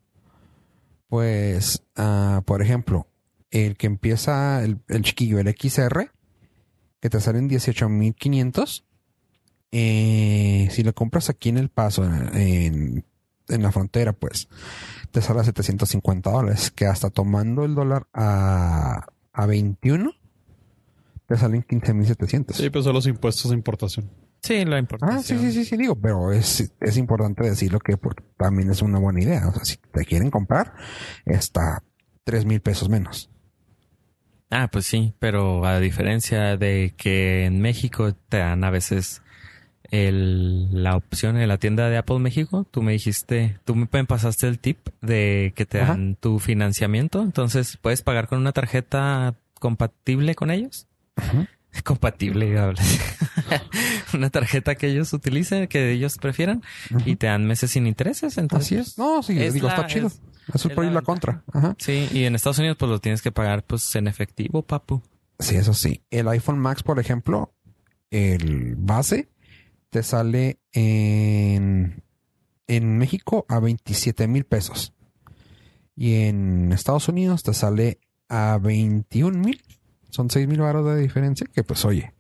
[1.09, 3.07] Pues, ah, por ejemplo,
[3.51, 6.11] el que empieza el, el chiquillo, el XR,
[7.05, 8.83] que te salen 18.500.
[9.73, 13.05] Eh, si lo compras aquí en El Paso, en,
[13.47, 14.49] en la frontera, pues
[15.11, 20.13] te sale a 750 dólares, que hasta tomando el dólar a, a 21,
[21.27, 22.55] te salen 15.700.
[22.55, 24.11] Sí, pero son los impuestos de importación.
[24.41, 25.19] Sí, la importancia.
[25.19, 27.99] Ah, sí, sí, sí, sí, digo, pero es, es importante decirlo que
[28.39, 29.47] también es una buena idea.
[29.49, 30.73] O sea, si te quieren comprar,
[31.27, 31.83] está
[32.25, 33.29] tres mil pesos menos.
[34.57, 39.21] Ah, pues sí, pero a diferencia de que en México te dan a veces
[39.91, 44.47] el, la opción en la tienda de Apple México, tú me dijiste, tú me pasaste
[44.47, 45.93] el tip de que te Ajá.
[45.93, 50.87] dan tu financiamiento, entonces puedes pagar con una tarjeta compatible con ellos.
[51.17, 51.47] Ujú.
[51.85, 52.55] Compatible,
[54.15, 56.63] una tarjeta que ellos utilicen, que ellos prefieran,
[57.05, 58.39] y te dan meses sin intereses.
[58.39, 58.99] Entonces, Así es.
[58.99, 60.07] No, sí, es digo, la- está chido.
[60.07, 60.21] es-
[60.53, 61.43] Eso es por ir la contra.
[61.53, 61.75] Ajá.
[61.79, 65.01] Sí, y en Estados Unidos pues lo tienes que pagar pues en efectivo, papu.
[65.39, 66.03] Sí, eso sí.
[66.11, 67.53] El iPhone Max, por ejemplo,
[68.11, 69.29] el base
[69.91, 72.03] te sale en,
[72.67, 74.93] en México a 27 mil pesos.
[75.97, 79.63] Y en Estados Unidos te sale a 21 mil.
[80.11, 82.13] Son 6 mil baros de diferencia que pues oye,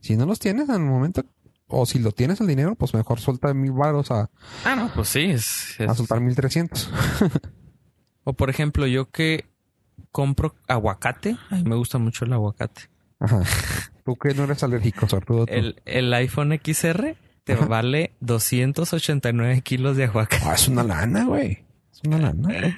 [0.00, 1.24] si no los tienes en el momento,
[1.68, 4.30] o si lo tienes el dinero, pues mejor suelta mil baros a,
[4.64, 6.90] Ah, no, pues sí, es, es- a soltar 1300.
[8.28, 9.44] O por ejemplo, yo que
[10.10, 12.82] compro aguacate, a mí me gusta mucho el aguacate.
[13.20, 13.42] Ajá.
[14.04, 15.46] Tú que no eres alérgico, sortudo.
[15.46, 17.66] El, el iPhone XR te Ajá.
[17.66, 20.42] vale 289 kilos de aguacate.
[20.44, 21.64] Ah, es una lana, güey.
[21.92, 22.76] Es una lana.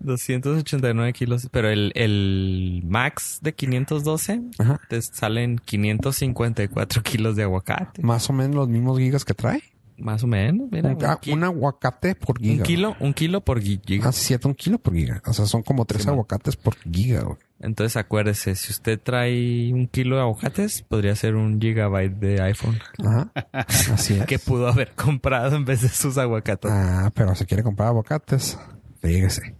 [0.00, 4.80] 289 kilos, pero el, el Max de 512 Ajá.
[4.88, 8.02] te salen 554 kilos de aguacate.
[8.02, 9.62] Más o menos los mismos gigas que trae.
[9.98, 10.88] Más o menos, mira.
[10.90, 12.62] un, Un, un aguacate por un giga.
[12.62, 14.08] kilo, un kilo por gi- giga.
[14.08, 15.20] Ah, cierto, un kilo por giga.
[15.26, 16.14] O sea, son como tres Sí, man.
[16.14, 17.36] aguacates por giga, güey.
[17.60, 22.78] Entonces acuérdese, si usted trae un kilo de aguacates, podría ser un gigabyte de iPhone
[23.04, 23.32] Ajá.
[23.92, 24.26] Así es.
[24.26, 26.70] que pudo haber comprado en vez de sus aguacates.
[26.72, 28.56] Ah, pero si quiere comprar aguacates,
[29.02, 29.56] fíjese.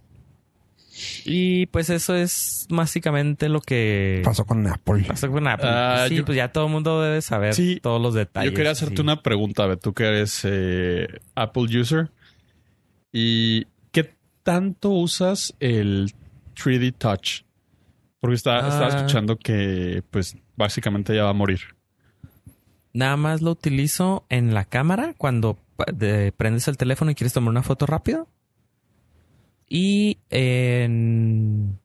[1.25, 5.03] Y pues eso es básicamente lo que Pasó con Apple.
[5.07, 5.69] pasó con Apple.
[5.69, 8.51] Ah, sí, yo- pues ya todo el mundo debe saber Sí, todos los detalles.
[8.51, 9.01] Yo quería hacerte sí.
[9.01, 12.09] una pregunta, a ver, tú que eres eh, Apple user.
[13.11, 16.13] ¿Y qué tanto usas el
[16.55, 17.41] 3D Touch?
[18.19, 18.97] Porque está, estaba Ah.
[18.97, 21.59] escuchando que, pues, básicamente ya va a morir.
[22.93, 25.57] Nada más lo utilizo en la cámara cuando
[25.93, 28.27] de- prendes el teléfono y quieres tomar una foto rápido.
[29.69, 31.79] Y en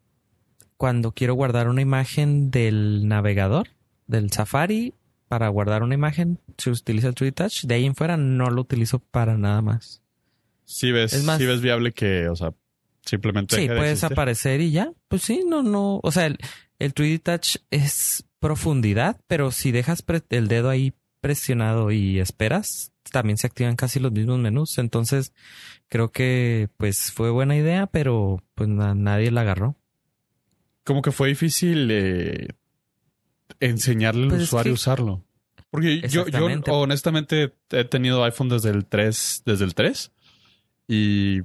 [0.77, 3.69] cuando quiero guardar una imagen del navegador,
[4.07, 4.95] del Safari,
[5.29, 7.65] para guardar una imagen, se utiliza el 3D Touch.
[7.65, 10.03] De ahí en fuera no lo utilizo para nada más.
[10.65, 12.53] Si ves, Es más- sí ves viable que, o sea,
[13.05, 13.55] simplemente.
[13.57, 14.13] Sí, deje de puedes existir?
[14.13, 14.93] aparecer y ya.
[15.09, 16.01] Pues sí, no, no.
[16.03, 16.39] O sea, el,
[16.79, 23.37] el 3D Touch es profundidad, pero si dejas el dedo ahí presionado y esperas, también
[23.37, 24.79] se activan casi los mismos menús.
[24.79, 25.33] Entonces,
[25.89, 29.77] creo que pues fue buena idea, pero pues na- nadie la agarró.
[30.85, 32.49] Como que fue difícil eh,
[33.61, 35.25] enseñarle al Pues es usuario a que- usarlo.
[35.71, 40.13] Porque yo, yo honestamente he tenido iPhone desde el 3, desde el 3
[40.87, 41.41] y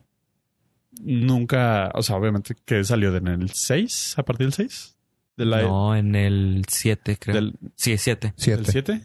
[1.01, 4.97] nunca, o sea, obviamente que salió en el 6, a partir del 6,
[5.37, 7.35] del, i- No, en el 7, creo.
[7.35, 8.27] del, Sí, 7.
[8.27, 8.71] del Siete.
[8.71, 9.01] 7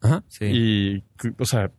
[0.00, 0.24] Ajá.
[0.28, 0.44] Sí.
[0.46, 1.04] y,
[1.38, 1.70] o sea,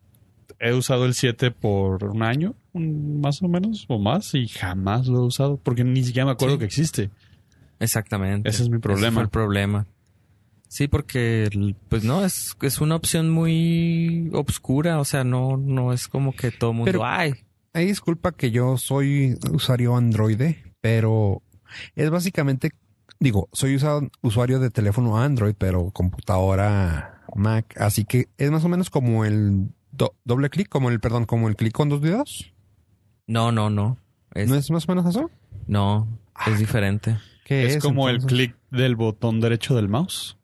[0.59, 5.07] he usado el 7 por un año, un- más o menos, o más, y jamás
[5.07, 6.59] lo he usado porque ni siquiera me acuerdo Sí.
[6.59, 7.09] que existe.
[7.79, 8.49] Exactamente.
[8.49, 9.13] Ese es mi problema.
[9.15, 9.87] fue el problema.
[10.67, 11.49] Sí, porque
[11.89, 14.99] pues no, es, es una opción muy obscura.
[14.99, 16.91] O sea, no, no es como que todo el mundo.
[16.91, 17.33] Pero- Ay,
[17.73, 20.41] Ahí disculpa que yo soy usuario Android,
[20.79, 21.41] pero
[21.97, 22.71] es básicamente,
[23.19, 28.69] digo, soy usado- usuario de teléfono Android, pero computadora Mac, así que es más o
[28.69, 32.53] menos como el do- doble clic, como el, perdón, como el clic con dos dedos.
[33.27, 33.97] no, no, no.
[34.33, 35.29] Es, ¿No no, es más o menos eso?
[36.47, 37.17] es diferente.
[37.45, 40.37] ¿Qué Es, como el clic del botón derecho del mouse.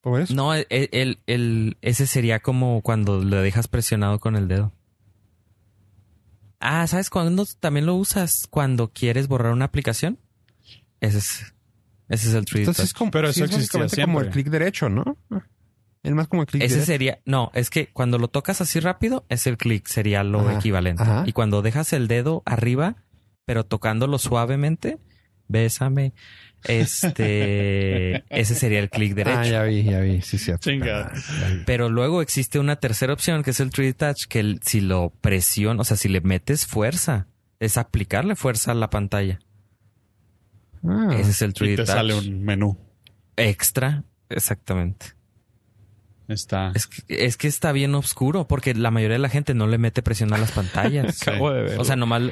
[0.00, 0.34] ¿Por eso?
[0.34, 4.72] No, el, el- el- ese sería como cuando le dejas presionado con el dedo.
[6.60, 8.46] Ah, ¿sabes cuándo también lo usas?
[8.48, 10.18] Cuando quieres borrar una aplicación.
[11.00, 11.54] Ese es,
[12.08, 14.48] ese es el 3D Entonces es como, Pero sí, eso es básicamente como el clic
[14.48, 15.16] derecho, ¿no?
[16.02, 19.24] Es más como el clic Ese sería, no, es que cuando lo tocas así rápido,
[19.28, 21.02] es el clic, sería lo Ajá, equivalente.
[21.02, 21.24] ajá.
[21.26, 22.96] Y cuando dejas el dedo arriba,
[23.44, 24.98] pero tocándolo suavemente,
[25.46, 26.12] bésame,
[26.64, 29.38] este, ese sería el clic derecho.
[29.38, 30.68] Ah, ya vi, ya vi, sí, cierto.
[30.70, 31.12] Chinga.
[31.14, 31.62] Vi.
[31.66, 35.10] Pero luego existe una tercera opción que es el 3D Touch, que el- si lo
[35.20, 37.26] presionas, o sea, si le metes fuerza,
[37.60, 39.38] es aplicarle fuerza a la pantalla.
[40.84, 41.94] Ah, Ese es el Y 3D te Touch.
[41.94, 42.76] sale un menú.
[43.36, 45.06] Extra, exactamente.
[46.28, 46.72] Está.
[46.74, 49.78] Es que, es que está bien oscuro porque la mayoría de la gente no le
[49.78, 51.16] mete presión a las pantallas.
[51.16, 51.22] Sí.
[51.30, 52.22] Acabo de O sea, nomás,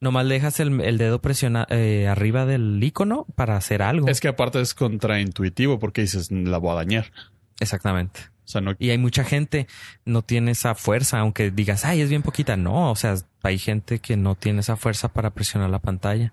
[0.00, 4.08] nomás dejas el, el dedo presiona, eh, arriba del icono para hacer algo.
[4.08, 7.12] Es que aparte es contraintuitivo porque dices, la voy a dañar.
[7.60, 8.20] Exactamente.
[8.44, 8.74] O sea, no.
[8.78, 9.68] Y hay mucha gente
[10.04, 12.56] no tiene esa fuerza, aunque digas, ay, es bien poquita.
[12.56, 16.32] No, o sea, hay gente que no tiene esa fuerza para presionar la pantalla.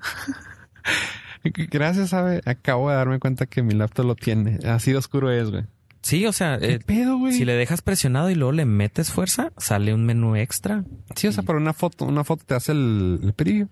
[1.70, 2.40] Gracias, sabe.
[2.44, 4.58] Acabo de darme cuenta que mi laptop lo tiene.
[4.66, 5.64] Así de oscuro es, güey.
[6.02, 7.34] Sí, o sea, ¿Qué eh, pedo, güey?
[7.34, 10.84] si le dejas presionado y luego le metes fuerza, sale un menú extra.
[11.14, 13.68] Sí, o sea, por una foto, una foto te hace el, el preview.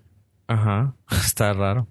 [0.47, 1.87] Ajá, está raro.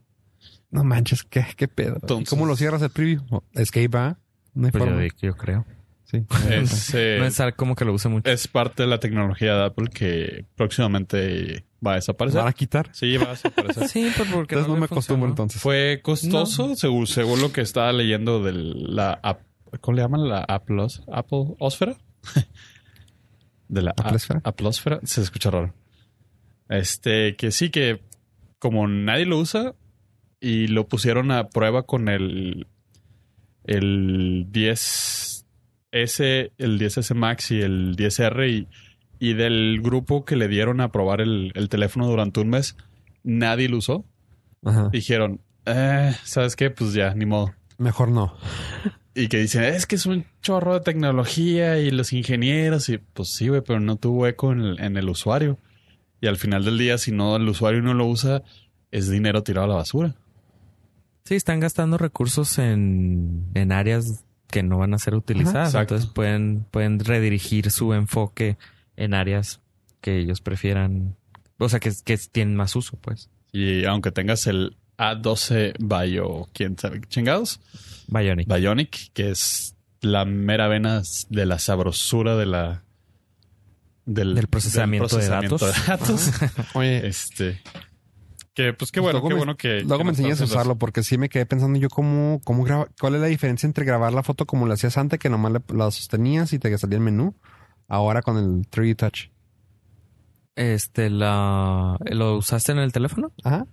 [0.71, 1.95] No manches, qué, qué pedo.
[1.95, 3.21] ¿Y Entonces- ¿Cómo lo cierras el preview?
[3.53, 4.19] Escape va.
[4.55, 5.07] No hay Pues yo, forma.
[5.23, 5.65] yo creo.
[6.11, 6.25] Sí.
[6.51, 8.31] Es, eh, No es algo como que lo use mucho.
[8.31, 12.41] es parte de la tecnología de Apple que próximamente va a desaparecer.
[12.41, 12.89] ¿Van a quitar?
[12.93, 13.89] Sí, va a desaparecer.
[13.89, 15.61] Sí, pues porque Entonces no, me acostumbro entonces.
[15.61, 19.43] Fue costoso, según, según lo que estaba leyendo de la ap-
[19.81, 20.29] ¿cómo le llaman?
[20.29, 21.97] La Applos, Apple Osfera.
[23.69, 24.41] de la ¿Applesfera?
[24.45, 25.01] a- Applosfera.
[25.05, 25.75] Se escucha raro.
[26.71, 28.01] Este, que sí, que
[28.59, 29.75] como nadie lo usa
[30.41, 32.67] y lo pusieron a prueba con el
[33.65, 34.47] el
[35.93, 38.69] 10S, el 10S Max y el 10R y,
[39.19, 42.77] y del grupo que le dieron a probar el, el teléfono durante un mes,
[43.23, 44.05] nadie lo usó
[44.65, 44.89] Ajá.
[44.93, 46.71] dijeron, eh, ¿sabes qué?
[46.71, 47.53] Pues ya, ni modo.
[47.79, 48.35] Mejor no.
[49.15, 52.89] Y que dicen, es que es un chorro de tecnología y los ingenieros.
[52.89, 55.59] Y pues sí, güey, pero no tuvo eco en el, en el usuario.
[56.21, 58.43] Y al final del día, si no el usuario no lo usa,
[58.91, 60.17] es dinero tirado a la basura.
[61.25, 65.75] Sí, están gastando recursos en, en áreas que no van a ser utilizadas.
[65.75, 68.57] Entonces pueden, pueden redirigir su enfoque
[68.97, 69.61] en áreas
[70.01, 71.17] que ellos prefieran.
[71.59, 73.31] O sea, que, que tienen más uso, pues.
[73.53, 77.61] Y aunque tengas el A12 Bio, quién sabe, qué chingados,
[78.09, 78.49] Bionic.
[78.53, 82.85] Bionic, que es la mera vena de la sabrosura de la
[84.07, 85.61] del, Del procesamiento de datos.
[85.61, 86.31] de datos.
[86.75, 87.61] Oye, Este.
[88.59, 89.81] Que pues qué bueno, Luego qué me- bueno que.
[89.83, 92.89] luego que me enseñas a usarlo porque sí me quedé pensando yo cómo, cómo graba,
[93.01, 95.63] cuál es la diferencia entre grabar la foto como la hacías antes, que nomás le-
[95.77, 97.37] la sostenías y te salía el menú,
[97.87, 99.29] ahora con el 3D Touch.
[100.57, 103.31] Este, la, ¿lo usaste en el teléfono?
[103.45, 103.65] Ajá.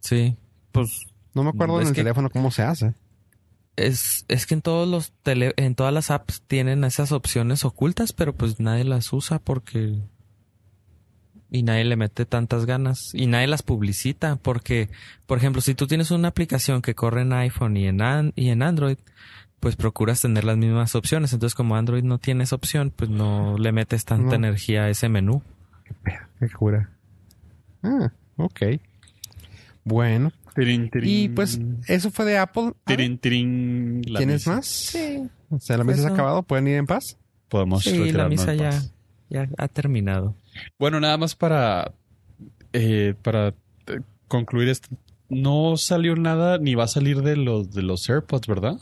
[0.00, 0.36] Sí.
[0.72, 2.92] Pues No me acuerdo en el que- teléfono cómo se hace.
[3.76, 8.12] es, es que en todos los tele, en todas las apps tienen esas opciones ocultas,
[8.12, 10.02] pero pues nadie las usa porque
[11.50, 14.88] y nadie le mete tantas ganas y nadie las publicita porque,
[15.26, 18.50] por ejemplo, si tú tienes una aplicación que corre en iPhone y en An- y
[18.50, 18.98] en Android,
[19.58, 21.32] pues procuras tener las mismas opciones.
[21.32, 24.46] Entonces, como Android no tiene esa opción, pues no le metes tanta No.
[24.46, 25.42] energía a ese menú.
[26.38, 26.90] Qué cura.
[27.82, 28.60] Ah, ok.
[29.84, 30.32] Bueno.
[30.54, 31.08] Tirín, tirín.
[31.10, 32.72] Y pues eso fue de Apple.
[32.84, 33.18] Ah, Tirín,
[34.02, 34.56] ¿Tienes misa.
[34.56, 34.66] más?
[34.66, 35.22] Sí.
[35.48, 36.42] O sea, la mesa se ha acabado.
[36.42, 37.16] ¿Pueden ir en paz?
[37.48, 38.70] Podemos Sí, la misa ya,
[39.28, 40.34] ya ha terminado.
[40.78, 41.92] Bueno, nada más para.
[42.72, 44.88] eh, para eh, concluir esto.
[45.28, 48.78] No salió nada ni va a salir de los de los AirPods, ¿verdad?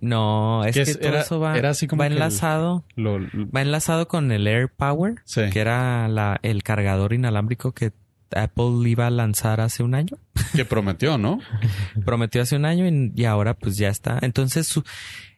[0.00, 2.84] No, es Que es- todo era- eso va, era así como va que el- enlazado.
[2.96, 3.18] Lo,
[3.54, 5.42] Va enlazado con el Air Power, sí.
[5.50, 7.92] que era la, el cargador inalámbrico que
[8.34, 10.16] Apple iba a lanzar hace un año.
[10.54, 11.38] que prometió, ¿no?
[12.04, 14.18] Prometió hace un año y, y ahora pues ya está.
[14.22, 14.82] Entonces, su-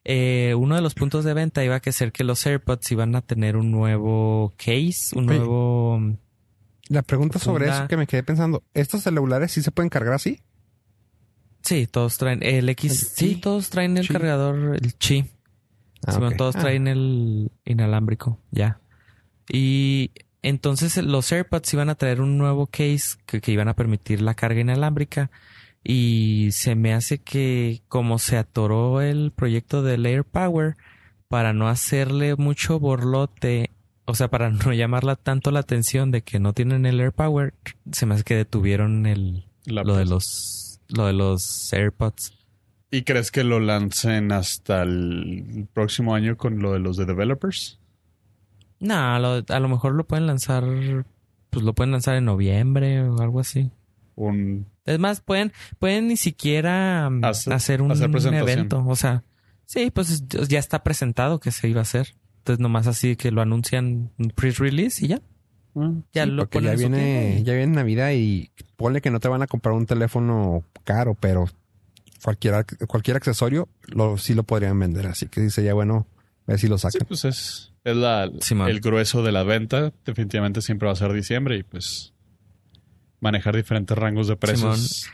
[0.05, 3.23] eh, uno de los puntos de venta iba a ser que los AirPods iban a
[3.23, 5.39] tener un nuevo case, un Oye.
[5.39, 6.01] nuevo...
[6.89, 7.79] La pregunta sobre Funda.
[7.81, 8.63] eso que me quedé pensando.
[8.73, 10.41] ¿Estos celulares sí se pueden cargar así?
[11.63, 12.93] Sí, todos traen el X.
[12.93, 15.25] El sí, todos traen el cargador, el Chi.
[16.07, 16.37] Ah, ok.
[16.37, 16.61] todos Ah.
[16.61, 18.79] traen el inalámbrico, ya.
[19.49, 20.13] Y
[20.49, 24.35] entonces los AirPods iban a traer un nuevo case que, que iban a permitir la
[24.35, 25.31] carga inalámbrica.
[25.83, 30.77] Y se me hace que como se atoró el proyecto del AirPower,
[31.29, 33.71] para no hacerle mucho borlote,
[34.05, 37.55] o sea, para no llamarla tanto la atención de que no tienen el AirPower,
[37.93, 42.33] se me hace que detuvieron el, La- lo de los lo de los AirPods.
[42.93, 47.81] ¿Y crees que lo lancen hasta el próximo año con lo de los de developers?
[48.81, 50.65] No, lo- a lo mejor lo pueden lanzar,
[51.51, 53.71] pues lo pueden lanzar en noviembre o algo así.
[54.17, 58.85] Un Es más, pueden, pueden ni siquiera Hacer- hacer un hacer evento.
[58.87, 59.25] O sea,
[59.65, 62.15] sí, pues ya está presentado que se iba a hacer.
[62.39, 65.21] Entonces nomás así que lo anuncian un pre-release y ya.
[66.15, 69.21] Ya Sí, lo porque ponen ya su viene, ya viene Navidad y ponle que no
[69.21, 71.47] te van a comprar un teléfono caro, pero
[72.25, 75.07] cualquier, cualquier accesorio lo, sí lo podrían vender.
[75.09, 76.07] Así que dice ya bueno,
[76.47, 77.07] a ver si lo Sí, sacan.
[77.09, 78.69] pues es, es la, Simón.
[78.69, 79.93] el grueso de la venta.
[80.05, 82.13] Definitivamente siempre va a ser diciembre y pues
[83.21, 85.07] manejar diferentes rangos de precios.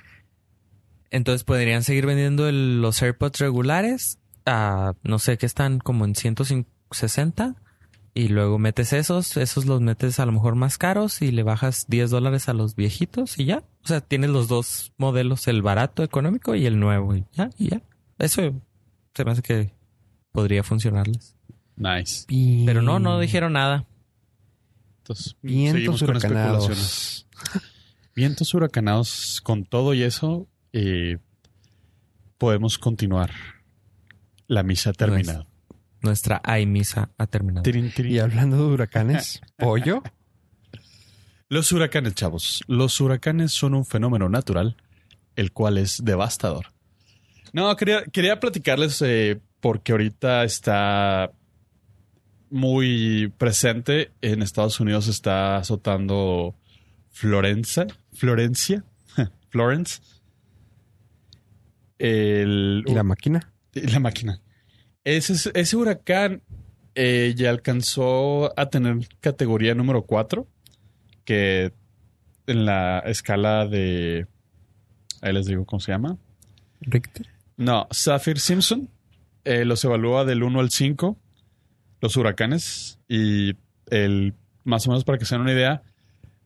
[1.11, 6.15] Entonces podrían seguir vendiendo el- los AirPods regulares a, no sé, que están como en
[6.15, 7.57] 160
[8.15, 11.87] y luego metes esos, esos los metes a lo mejor más caros y le bajas
[11.89, 13.63] 10 dólares a los viejitos y ya.
[13.85, 17.69] O sea, tienes los dos modelos, el barato económico y el nuevo y ya, y
[17.71, 17.83] ya.
[18.19, 18.43] Eso
[19.15, 19.75] se me hace que
[20.33, 21.37] podría funcionarles.
[21.77, 22.27] Nice.
[22.67, 23.87] Pero no, no dijeron nada.
[24.99, 27.27] Entonces, Vientos seguimos con especulaciones.
[27.35, 27.73] huracanados.
[28.15, 31.19] Vientos huracanados con todo y eso, eh,
[32.39, 33.31] podemos continuar.
[34.47, 35.47] La misa ha terminado.
[36.03, 37.63] Nuestra iMisa ha terminado.
[37.63, 38.13] Tirin, tirin.
[38.13, 40.03] Y hablando de huracanes, pollo.
[41.49, 42.63] Los huracanes, chavos.
[42.67, 44.77] Los huracanes son un fenómeno natural,
[45.37, 46.67] el cual es devastador.
[47.53, 51.31] No, quería, quería platicarles eh, porque ahorita está
[52.53, 54.13] muy presente.
[54.21, 56.55] En Estados Unidos está azotando
[57.11, 57.87] Florencia.
[58.13, 58.85] Florencia.
[59.51, 60.01] Florence.
[61.99, 63.53] El, ¿Y la máquina?
[63.75, 64.41] y la máquina.
[65.05, 66.43] Ese, ese huracán
[66.95, 70.47] eh, ya alcanzó a tener categoría número 4,
[71.25, 71.73] que
[72.47, 74.27] en la escala de...
[75.21, 76.19] Ahí les digo cómo se llama.
[76.81, 77.27] Richter.
[77.57, 78.89] No, Saffir Simpson
[79.45, 81.17] eh, los evalúa del 1 al 5,
[82.03, 83.55] los huracanes, y
[83.89, 84.35] el
[84.65, 85.83] más o menos para que se den una idea,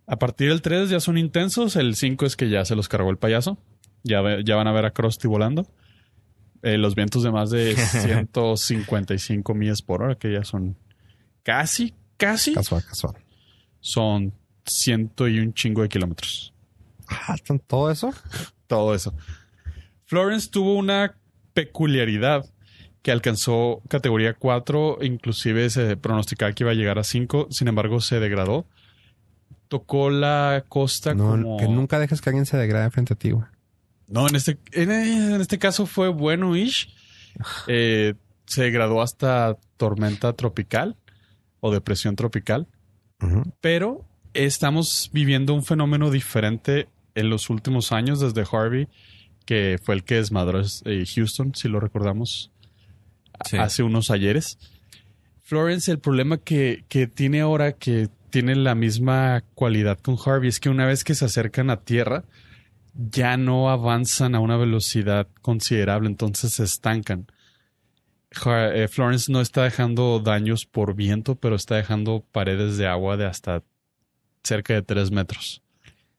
[0.06, 3.10] a partir del 3 ya son intensos, el 5 es que ya se los cargó
[3.10, 3.58] el payaso,
[4.04, 5.66] ya, ya van a ver a Krusty volando.
[6.62, 10.76] Eh, los vientos de más de 155 millas por hora, que ya son
[11.42, 13.14] casi, casi, Casual, casual.
[13.80, 14.32] son
[14.64, 16.52] ciento y un chingo de kilómetros.
[17.08, 18.12] Ah, ¿tan- ¿todo eso?
[18.66, 19.14] todo eso.
[20.06, 21.14] Florence tuvo una
[21.54, 22.44] peculiaridad
[23.06, 28.00] que alcanzó categoría 4, inclusive se pronosticaba que iba a llegar a 5, sin embargo
[28.00, 28.66] se degradó.
[29.68, 31.56] Tocó la costa No, como...
[31.56, 33.46] que nunca dejes que alguien se degrade frente a ti, güey.
[34.08, 36.92] No, en este, en, en este caso fue bueno-ish.
[37.68, 40.96] Eh, se degradó hasta tormenta tropical
[41.60, 42.66] o depresión tropical.
[43.60, 44.04] Pero
[44.34, 48.88] estamos viviendo un fenómeno diferente en los últimos años desde Harvey,
[49.44, 52.50] que fue el que desmadró eh, Houston, si lo recordamos,
[53.58, 54.58] Hace unos ayeres.
[55.42, 60.60] Florence, el problema que, que tiene ahora, que tiene la misma cualidad con Harvey, es
[60.60, 62.24] que una vez que se acercan a tierra,
[62.94, 67.26] ya no avanzan a una velocidad considerable, entonces se estancan.
[68.44, 73.26] Eh, Florence no está dejando daños por viento, pero está dejando paredes de agua de
[73.26, 73.62] hasta
[74.42, 75.62] cerca de 3 metros.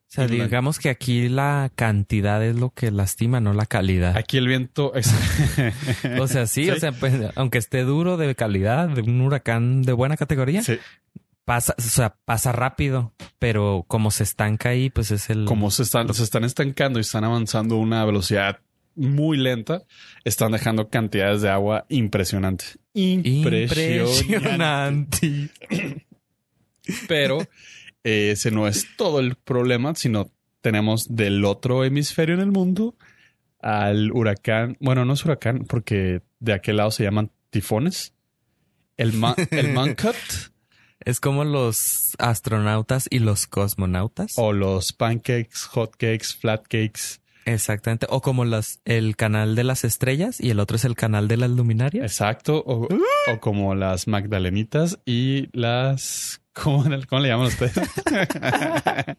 [0.07, 4.15] O sea, digamos que aquí la cantidad es lo que lastima, no la calidad.
[4.15, 5.13] Aquí el viento es...
[6.19, 9.91] O sea, sí, o sea, pues, aunque esté duro de calidad, de un huracán de
[9.91, 10.77] buena categoría, Sí,
[11.43, 15.43] pasa, o sea, pasa rápido, pero como se estanca ahí, pues es el...
[15.43, 18.59] como se están, se están estancando y están avanzando a una velocidad
[18.95, 19.83] muy lenta,
[20.23, 22.79] están dejando cantidades de agua impresionantes.
[22.93, 25.27] Impresionante.
[25.27, 25.51] Impresionante.
[27.07, 27.39] Pero
[28.07, 30.31] ese no es todo el problema, sino
[30.61, 32.95] tenemos del otro hemisferio en el mundo
[33.59, 34.77] al huracán.
[34.79, 38.13] Bueno, no es huracán, porque de aquel lado se llaman tifones.
[38.97, 40.15] El, ma- el Mancut
[40.99, 44.33] Es como los astronautas y los cosmonautas.
[44.37, 47.19] o los pancakes, hotcakes, flatcakes.
[47.45, 48.07] Exactamente.
[48.09, 51.37] O como las, el canal de las estrellas y el otro es el canal de
[51.37, 52.11] las luminarias.
[52.11, 52.61] Exacto.
[52.65, 52.87] O,
[53.31, 56.41] o como las Magdalenitas y las.
[56.63, 57.73] ¿Cómo, cómo le llaman ustedes?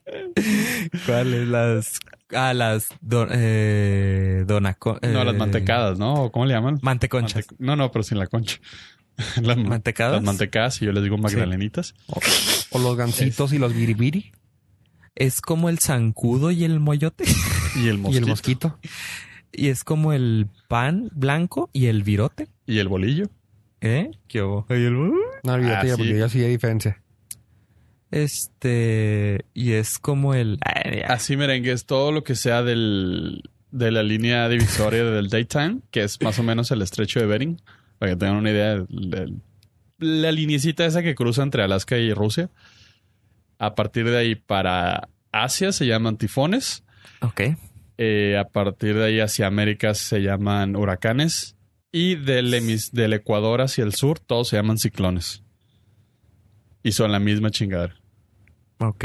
[1.07, 1.49] ¿Cuáles?
[1.49, 1.99] Las.
[2.33, 2.89] Ah, las.
[3.01, 6.15] Don, eh, donaco- no, las eh, mantecadas, ¿no?
[6.25, 6.79] ¿O ¿Cómo le llaman?
[6.83, 7.47] Manteconchas.
[7.47, 8.59] Mante- no, no, pero sin la concha.
[9.43, 10.15] las, ma- ¿Mantecadas?
[10.17, 11.95] Las mantecadas y yo les digo Magdalenitas.
[12.07, 12.21] O,
[12.71, 14.33] o los gancitos y los biribiri.
[15.15, 17.25] Es como el zancudo y el moyote.
[17.77, 18.19] Y el Y mosquito.
[18.25, 18.79] el mosquito.
[19.53, 22.49] y es como el pan blanco y el virote.
[22.67, 23.27] Y el bolillo.
[23.81, 24.11] ¿Eh?
[24.29, 24.67] ¿Qué hubo?
[24.71, 24.95] ¿Y el-
[25.45, 26.03] No, olvídate, Ah, ya, sí.
[26.03, 27.01] porque ya sí hay diferencia.
[28.11, 29.45] Este.
[29.55, 30.59] Y es como el.
[31.07, 36.03] Así merengue es todo lo que sea del, de la línea divisoria del daytime, que
[36.03, 37.61] es más o menos el estrecho de Bering,
[37.99, 39.33] para que tengan una idea de, de-
[39.99, 42.51] la linecita esa que cruza entre Alaska y Rusia.
[43.59, 46.85] A partir de ahí para Asia se llaman tifones.
[47.21, 47.41] Ok.
[47.99, 51.57] Eh, a partir de ahí hacia América se llaman huracanes.
[51.91, 52.51] Y del,
[52.93, 55.43] del Ecuador hacia el sur todos se llaman ciclones.
[56.85, 57.97] Y son la misma chingadera.
[58.81, 59.05] Ok.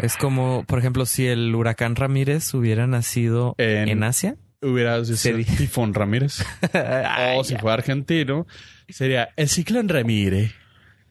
[0.00, 4.36] Es como, por ejemplo, si el huracán Ramírez hubiera nacido En- en, Asia.
[4.62, 6.44] Hubiera sido Tifón Ramírez.
[6.72, 7.58] Ay, o si ya.
[7.60, 8.46] fue argentino,
[8.88, 10.52] sería el ciclón Ramírez.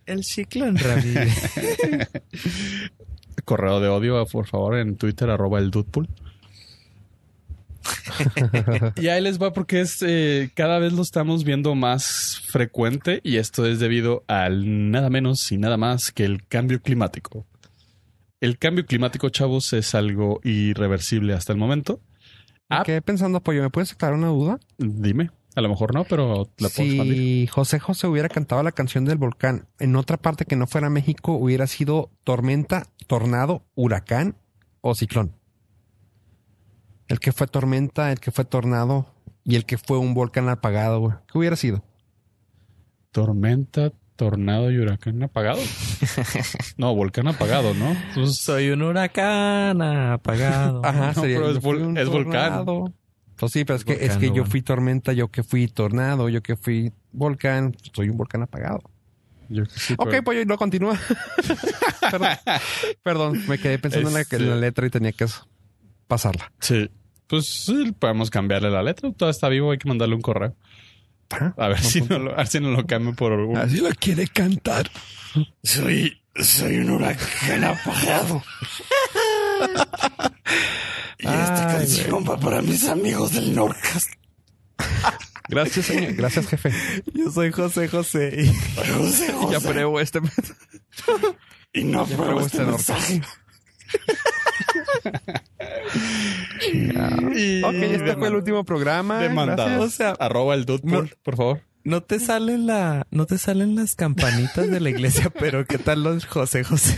[0.06, 1.52] El ciclón Ramírez.
[3.45, 6.08] Correo de odio, por favor, en Twitter, arroba el Dudpool.
[8.95, 13.38] y ahí les va porque es eh, cada vez lo estamos viendo más frecuente y
[13.38, 17.45] esto es debido al nada menos y nada más que el cambio climático.
[18.42, 22.02] El cambio climático, chavos, es algo irreversible hasta el momento.
[22.70, 22.82] Ah.
[22.84, 24.60] Quedé pensando, Pollo, ¿me puedes aclarar una duda?
[24.80, 27.18] Dime, a lo mejor no, pero la puedo expandir.
[27.18, 30.89] Si José José hubiera cantado la canción del volcán en otra parte que no fuera
[30.89, 34.36] México, hubiera sido tormenta, tornado, huracán
[34.82, 35.36] o ciclón.
[37.08, 39.14] El que fue tormenta, el que fue tornado
[39.44, 41.14] y el que fue un volcán apagado, güey.
[41.32, 41.84] ¿Qué hubiera sido?
[43.12, 43.92] Tormenta,
[44.26, 45.59] tornado y huracán apagado.
[46.78, 47.89] no, volcán apagado, ¿no?
[48.09, 50.82] Entonces, Soy un huracán apagado.
[50.86, 52.65] Ajá, No, sería pero es vol- es volcán.
[53.36, 56.43] Pues sí, pero es que, es que yo fui tormenta, yo que fui tornado, yo
[56.43, 57.76] que fui volcán.
[57.95, 58.82] Soy un volcán apagado.
[59.49, 60.99] Yo que sí, Ok, pero- pues no continúa.
[62.11, 62.30] perdón.
[63.01, 65.26] Perdón, me quedé pensando en, la, en la Este- letra y tenía que
[66.07, 66.51] pasarla.
[66.59, 66.91] Sí.
[67.26, 69.11] Pues sí, podemos cambiarle la letra.
[69.13, 70.55] Todo está vivo, hay que mandarle un correo.
[71.57, 73.57] A ver si no lo, a ver si no lo cambio por un...
[73.57, 74.89] Así lo quiere cantar.
[75.63, 78.43] Soy, soy un huracán apagado.
[81.19, 84.09] Y esta canción va para mis amigos del Norcas.
[85.49, 86.13] Gracias, señor.
[86.13, 86.71] Gracias, jefe.
[87.13, 88.51] Yo soy José José.
[89.51, 90.19] Ya pruebo este.
[91.73, 93.21] Y no Ya pruebo este mensaje.
[97.63, 99.19] Ok, este fue el último programa.
[99.19, 99.67] Demandado.
[99.69, 99.82] Gracias.
[99.88, 101.61] O sea, Arroba el dude, no- por favor.
[101.84, 106.03] No te salen la, no te salen las campanitas de la iglesia, pero ¿qué tal
[106.03, 106.95] los José José?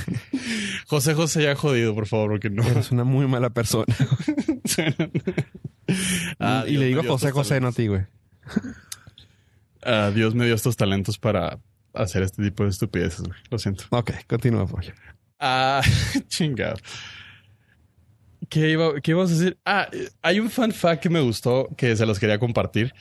[0.88, 2.64] José José ya jodido, por favor, porque no.
[2.64, 3.86] Eres una muy mala persona.
[6.40, 8.02] Ah, y Dios le digo José José, no a ti, güey.
[9.86, 11.60] Ah, Dios me dio estos talentos para
[11.94, 13.40] hacer este tipo de estupideces, güey.
[13.50, 13.86] Lo siento.
[13.90, 14.94] Ok, continúa, pollo.
[15.40, 15.82] Ah,
[16.28, 16.76] chingado.
[18.54, 19.58] ¿Qué, iba, ¿Qué ibas a decir?
[19.66, 19.90] Ah,
[20.22, 22.94] hay un fun fact que me gustó que se los quería compartir.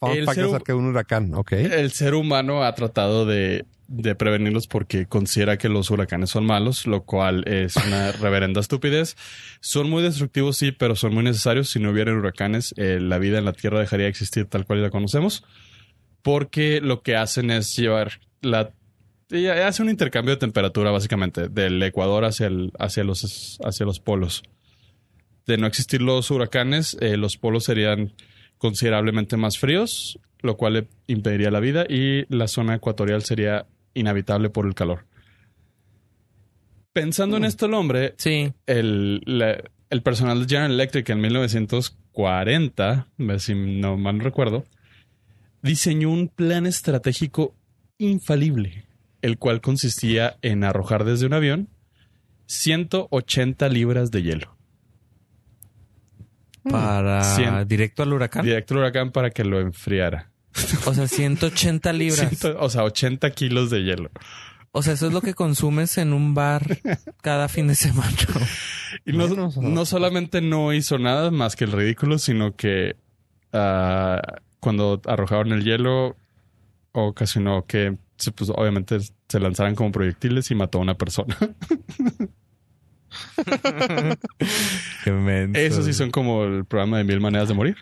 [0.00, 1.52] Fun El fact ser- acerca de un huracán, ok.
[1.52, 6.86] El ser humano ha tratado de, de prevenirlos porque considera que los huracanes son malos,
[6.86, 9.16] lo cual es una reverenda estupidez.
[9.60, 11.68] Son muy destructivos, sí, pero son muy necesarios.
[11.68, 14.82] Si no hubieran huracanes, eh, la vida en la Tierra dejaría de existir tal cual
[14.82, 15.44] la conocemos.
[16.22, 18.72] Porque lo que hacen es llevar la...
[19.62, 24.42] Hace un intercambio de temperatura, básicamente, del Ecuador hacia, el, hacia, los, hacia los polos.
[25.46, 28.12] De no existir los huracanes, eh, los polos serían
[28.58, 34.50] considerablemente más fríos, lo cual le impediría la vida y la zona ecuatorial sería inhabitable
[34.50, 35.06] por el calor.
[36.92, 38.52] Pensando en esto, el hombre, Sí.
[38.66, 44.64] el, la- el personal de General Electric en 1940, a ver si no mal recuerdo,
[45.62, 47.54] diseñó un plan estratégico
[47.98, 48.86] infalible,
[49.22, 51.68] el cual consistía en arrojar desde un avión
[52.46, 54.55] 180 libras de hielo.
[56.70, 58.44] Para Cien- directo al huracán.
[58.44, 60.30] Directo al huracán para que lo enfriara.
[60.86, 62.28] O sea, 180 libras.
[62.30, 64.10] Ciento- o sea, 80 kilos de hielo.
[64.72, 66.62] O sea, eso es lo que consumes en un bar
[67.22, 68.12] cada fin de semana.
[69.04, 69.26] Y no,
[69.60, 72.96] no solamente no hizo nada más que el ridículo, sino que
[73.52, 74.20] ah,
[74.60, 76.16] cuando arrojaron el hielo,
[76.92, 78.98] ocasionó que se, pues, obviamente
[79.28, 81.36] se lanzaran como proyectiles y mató a una persona.
[85.06, 85.60] Qué menso.
[85.60, 87.76] Eso sí son como el programa de mil maneras de morir.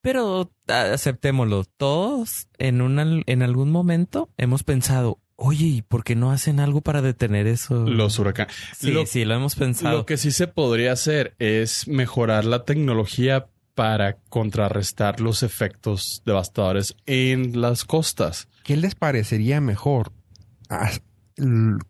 [0.00, 1.64] Pero aceptémoslo.
[1.64, 6.82] Todos en, una, en algún momento hemos pensado, oye, ¿y por qué no hacen algo
[6.82, 7.84] para detener eso?
[7.84, 8.54] Los huracanes.
[8.76, 9.98] Sí, lo, sí, lo hemos pensado.
[9.98, 16.94] lo que sí se podría hacer es mejorar la tecnología para contrarrestar los efectos devastadores
[17.06, 18.46] en las costas.
[18.62, 20.12] ¿Qué les parecería mejor?
[20.70, 20.92] Ah,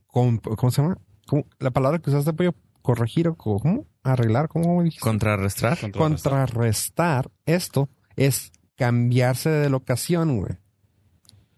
[0.07, 0.97] ¿Cómo se llama?
[1.27, 1.45] ¿Cómo?
[1.59, 3.87] La palabra que usaste, pollo, corregir o ¿cómo?
[4.07, 5.01] Arreglar, ¿cómo dijiste?
[5.01, 5.79] Contrarrestar.
[5.93, 10.53] Contrarrestar esto es cambiarse de locación, güey.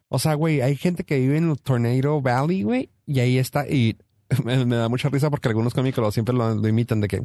[0.08, 3.68] O sea, güey, hay gente que vive en el Tornado Valley, güey, y ahí está,
[3.68, 3.96] y
[4.44, 7.22] me, me da mucha risa porque algunos cómicos siempre lo, lo imitan de que,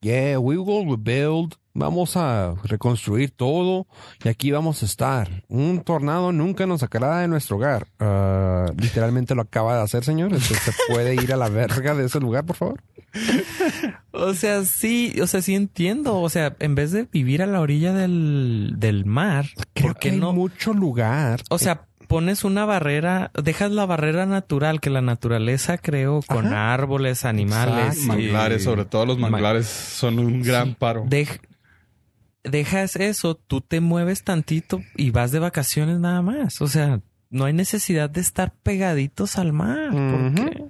[0.00, 3.86] yeah, we will rebuild, vamos a reconstruir todo,
[4.24, 5.44] y aquí vamos a estar.
[5.48, 7.86] Un tornado nunca nos sacará de nuestro hogar.
[7.98, 10.32] Ah, literalmente lo acaba de hacer, señor.
[10.32, 12.82] Entonces, ¿se puede ir a la verga de ese lugar, por favor?
[14.12, 16.20] O sea, sí, o sea, sí entiendo.
[16.20, 20.08] O sea, en vez de vivir a la orilla del, del mar, Creo ¿por que
[20.08, 20.32] qué hay no?
[20.32, 21.42] mucho lugar.
[21.50, 26.72] O sea, pones una barrera, dejas la barrera natural que la naturaleza creó con Ajá.
[26.74, 27.98] árboles, animales.
[27.98, 31.04] Manglares, sobre todo los Ma- manglares, son un gran paro.
[31.04, 31.40] Dej-
[32.44, 36.60] dejas eso, tú te mueves tantito y vas de vacaciones nada más.
[36.62, 37.00] O sea,
[37.30, 39.90] no hay necesidad de estar pegaditos al mar.
[39.90, 40.64] ¿Por qué?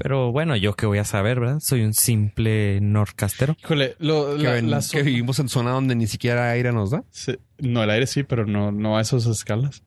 [0.00, 1.58] Pero bueno, yo qué voy a saber, ¿verdad?
[1.58, 3.56] Soy un simple norcastero.
[3.64, 6.92] Híjole, lo- que, la- ven- la que vivimos en zona donde ni siquiera aire nos
[6.92, 7.02] da.
[7.10, 7.36] Sí.
[7.58, 9.82] No, el aire sí, pero no, no a esas escalas.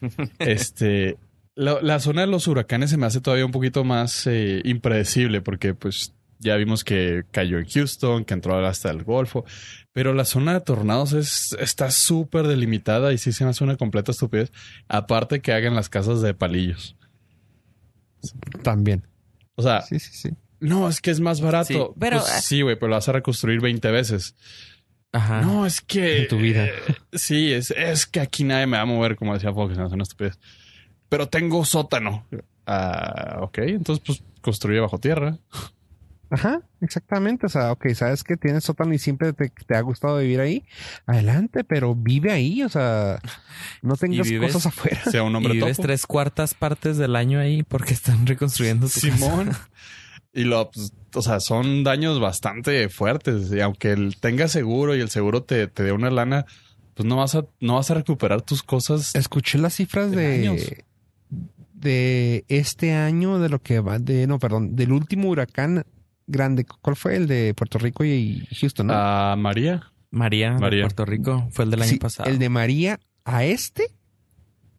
[0.38, 1.16] este,
[1.56, 5.40] la, la zona de los huracanes se me hace todavía un poquito más eh, impredecible
[5.40, 9.44] porque pues ya vimos que cayó en Houston, que entró hasta el Golfo,
[9.92, 13.76] pero la zona de tornados es, está súper delimitada y sí se me hace una
[13.76, 14.52] completa estupidez.
[14.86, 16.94] Aparte que hagan las casas de palillos.
[18.62, 19.02] También.
[19.58, 20.30] O sea, Sí, sí, sí.
[20.60, 21.66] no, es que es más barato.
[21.66, 24.36] Sí, pero- Pues sí, güey, pero lo vas a reconstruir 20 veces.
[25.12, 25.40] Ajá.
[25.42, 26.22] No, es que.
[26.22, 26.66] En tu vida.
[26.66, 26.72] eh,
[27.12, 29.92] sí, es, es que aquí nadie me va a mover, como decía Fox, no es
[29.92, 30.38] una estupidez.
[31.08, 32.26] Pero tengo sótano.
[32.66, 35.38] Ah, ok, entonces pues construye bajo tierra.
[36.30, 37.46] Ajá, exactamente.
[37.46, 40.64] O sea, ok, sabes que tienes sótano y siempre te, te ha gustado vivir ahí.
[41.06, 42.62] Adelante, pero vive ahí.
[42.62, 43.18] O sea,
[43.82, 45.00] no tengas vives- cosas afuera.
[45.10, 45.86] Sea un hombre y vives topo.
[45.86, 49.16] tres cuartas partes del año ahí porque están reconstruyendo tu casa.
[49.16, 49.50] Simón.
[50.34, 53.50] Y lo, pues, o sea, son daños bastante fuertes.
[53.50, 56.44] Y aunque el tenga seguro y el seguro te, te dé una lana,
[56.94, 59.14] pues no vas a, no vas a recuperar tus cosas.
[59.14, 60.62] Escuché las cifras De de, años.
[61.72, 65.84] de este año, de lo que va, de, no, perdón, del último huracán
[66.28, 66.64] grande.
[66.64, 67.16] ¿Cuál fue?
[67.16, 68.94] El de Puerto Rico y Houston, ¿no?
[68.94, 69.90] A María.
[70.10, 70.80] María, de.
[70.80, 72.30] Puerto Rico, fue el del año Sí, pasado.
[72.30, 73.88] El de María a este.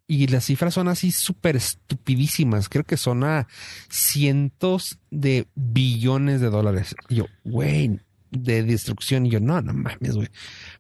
[0.08, 2.68] Y las cifras son así súper estupidísimas.
[2.68, 3.48] Creo que son a
[3.90, 6.96] cientos de billones de dólares.
[7.10, 8.00] Y yo, güey,
[8.32, 9.28] de destrucción.
[9.28, 10.30] Y yo, no, no mames, güey.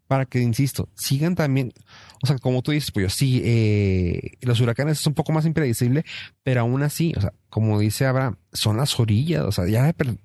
[0.07, 1.73] Para que, insisto, sigan también.
[2.23, 5.45] O sea, como tú dices, pues yo sí, eh, los huracanes es un poco más
[5.45, 6.05] impredecible,
[6.41, 9.43] pero aún así, o sea, como dice Abraham, son las orillas.
[9.43, 10.15] O sea, ya, pero,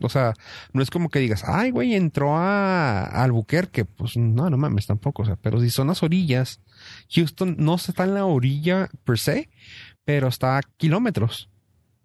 [0.00, 0.34] o sea,
[0.72, 3.84] no es como que digas, ay, güey, entró a, a Albuquerque.
[3.84, 5.22] Pues no, no mames, tampoco.
[5.22, 6.60] O sea, pero si son las orillas,
[7.10, 9.48] Houston no está en la orilla per se,
[10.04, 11.50] pero está a kilómetros.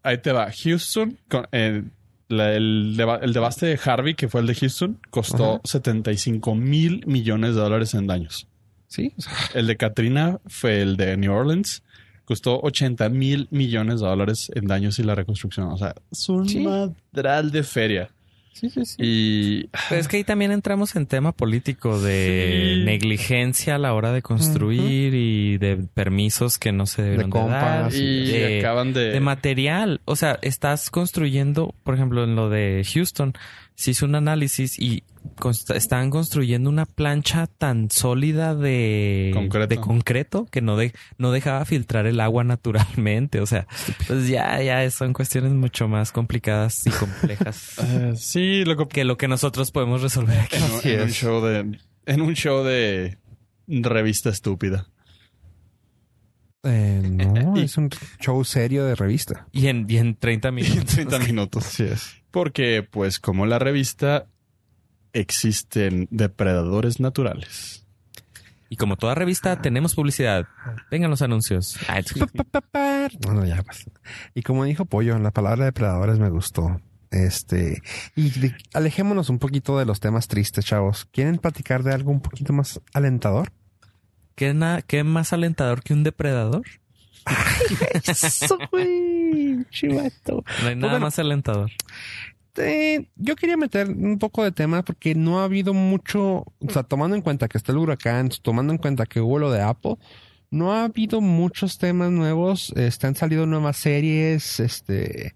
[0.03, 0.51] Ahí te va.
[0.51, 1.83] Houston, con- eh,
[2.27, 5.61] la- el, el debaste de Harvey, que fue el de Houston, costó Ajá.
[5.65, 8.47] 75 mil millones de dólares en daños.
[8.87, 11.81] Sí, o sea, El de Katrina fue el de New Orleans.
[12.25, 15.67] Costó 80 mil millones de dólares en daños y la reconstrucción.
[15.67, 16.59] O sea, es un Sí.
[16.61, 18.09] madral de feria.
[18.53, 18.95] sí, sí, sí.
[18.99, 22.85] Y Pero es que ahí también entramos en tema político de Sí.
[22.85, 27.91] negligencia a la hora de construir y de permisos que no se debieron de, compas,
[27.91, 27.93] dar.
[27.95, 29.09] y de- acaban de...
[29.09, 30.01] de material.
[30.05, 33.33] O sea, estás construyendo, por ejemplo, en lo de Houston,
[33.75, 35.03] se hizo un análisis y
[35.73, 39.67] están construyendo una plancha tan sólida de Concreto.
[39.67, 43.39] de concreto que no, de- no dejaba filtrar el agua naturalmente.
[43.39, 43.65] O sea,
[44.07, 49.03] pues ya, ya son cuestiones mucho más complicadas y complejas Eh, sí, lo que que
[49.05, 50.57] lo que nosotros podemos resolver aquí.
[50.57, 50.63] en,
[50.95, 53.17] un- en show de en un show de
[53.67, 54.87] revista estúpida.
[56.63, 57.89] Eh, no, Y- es un
[58.19, 59.47] show serio de revista.
[59.51, 60.85] Y en, y en 30 En minutos.
[60.95, 61.65] 30 minutos.
[61.67, 62.15] Así es.
[62.31, 64.27] Porque, pues, como la revista,
[65.13, 67.85] existen depredadores naturales.
[68.69, 70.47] Y como toda revista, tenemos publicidad.
[70.89, 71.77] Vengan los anuncios.
[71.87, 72.01] Ah,
[73.23, 73.85] Bueno, ya pues.
[74.33, 76.81] Y como dijo Pollo, la palabra depredadores me gustó.
[77.11, 77.83] Este,
[78.15, 81.05] y de- alejémonos un poquito de los temas tristes, chavos.
[81.11, 83.51] ¿Quieren platicar de algo un poquito más alentador?
[84.35, 86.63] ¿Qué, na- ¿Qué más alentador que un depredador?
[88.05, 90.43] Eso, güey, chivato.
[90.61, 91.05] No hay nada bueno.
[91.05, 91.71] más alentador.
[92.57, 96.21] Eh, yo quería meter un poco de tema porque no ha habido mucho,
[96.59, 99.51] o sea, tomando en cuenta que está el huracán, tomando en cuenta que hubo lo
[99.51, 99.95] de Apple,
[100.51, 105.35] no ha habido muchos temas nuevos, este, han salido nuevas series, este,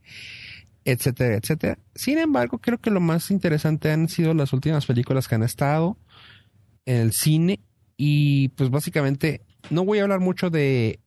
[0.86, 1.80] etcétera, etcétera.
[1.96, 5.98] Sin embargo, creo que lo más interesante han sido las últimas películas que han estado
[6.86, 7.62] en el cine
[7.98, 11.00] y pues básicamente no voy a hablar mucho de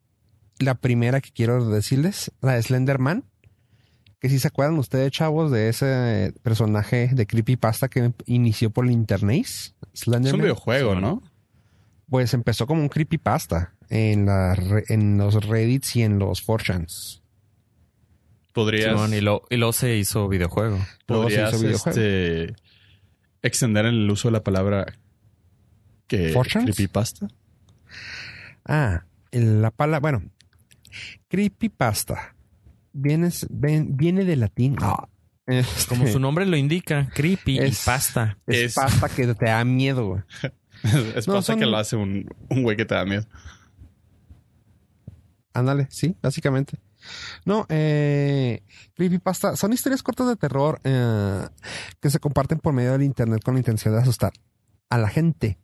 [0.58, 3.24] la primera que quiero decirles, la de Slenderman
[4.20, 8.90] que si se acuerdan ustedes, chavos, de ese personaje de creepypasta que inició por el
[8.90, 11.22] internet, Es Slenderman, un videojuego, Sí, ¿no?
[12.10, 17.22] pues empezó como un creepypasta en, la, en los Reddits y en los 4chans.
[18.52, 20.78] Podrías, Simón, y, lo, y luego se hizo videojuego.
[21.08, 21.98] Luego se podrías hizo videojuego.
[22.00, 22.54] este,
[23.42, 24.98] extender el uso de la palabra
[26.10, 26.64] que 4chans?
[26.64, 27.28] creepypasta.
[28.64, 30.30] Ah, la palabra, bueno,
[31.28, 32.34] creepypasta
[32.92, 34.76] viene, ven- viene de latín.
[34.80, 35.08] Ah,
[35.46, 38.38] este, Como su nombre lo indica, creepy Es- y pasta.
[38.46, 40.22] es, es- pasta que te da miedo, güey.
[41.16, 43.24] es No, son- que lo hace un, un güey que te da miedo.
[45.52, 46.78] Ándale, sí, básicamente.
[47.44, 48.62] No, eh,
[48.94, 51.46] creepypasta son historias cortas de terror eh,
[52.00, 54.32] que se comparten por medio del internet con la intención de asustar
[54.90, 55.58] a la gente.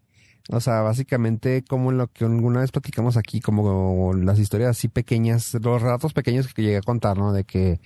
[0.51, 5.55] O sea, básicamente como lo que alguna vez platicamos aquí, como las historias así pequeñas,
[5.61, 7.33] los relatos pequeños que llegué a contar, ¿no?
[7.33, 7.81] De que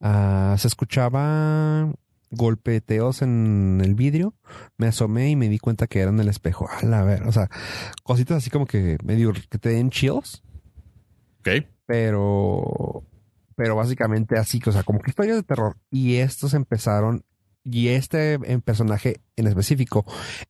[0.00, 1.92] ah, se escuchaba
[2.30, 4.34] golpeteos en el vidrio,
[4.78, 6.68] me asomé y me di cuenta que era en el espejo.
[6.70, 7.48] A la ver, o sea,
[8.02, 10.42] cositas así como que medio que te den chills
[11.40, 11.66] Ok.
[11.86, 13.04] pero
[13.54, 17.24] pero básicamente así, o sea, como que historias de terror y estos empezaron
[17.70, 20.04] y este personaje en específico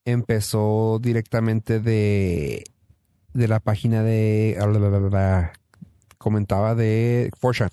[0.05, 2.65] empezó directamente de
[3.33, 4.57] de la página de
[6.19, 7.71] comentaba de 4chan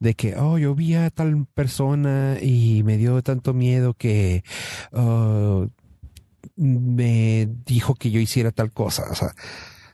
[0.00, 4.44] de que oh yo vi a tal persona y me dio tanto miedo que
[4.92, 5.68] oh,
[6.56, 9.32] me dijo que yo hiciera tal cosa, o sea,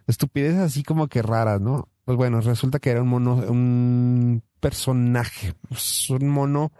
[0.07, 1.89] estupideces así como que raras, ¿no?
[2.05, 6.73] Pues bueno, resulta que era un mono, un personaje, pues, un mono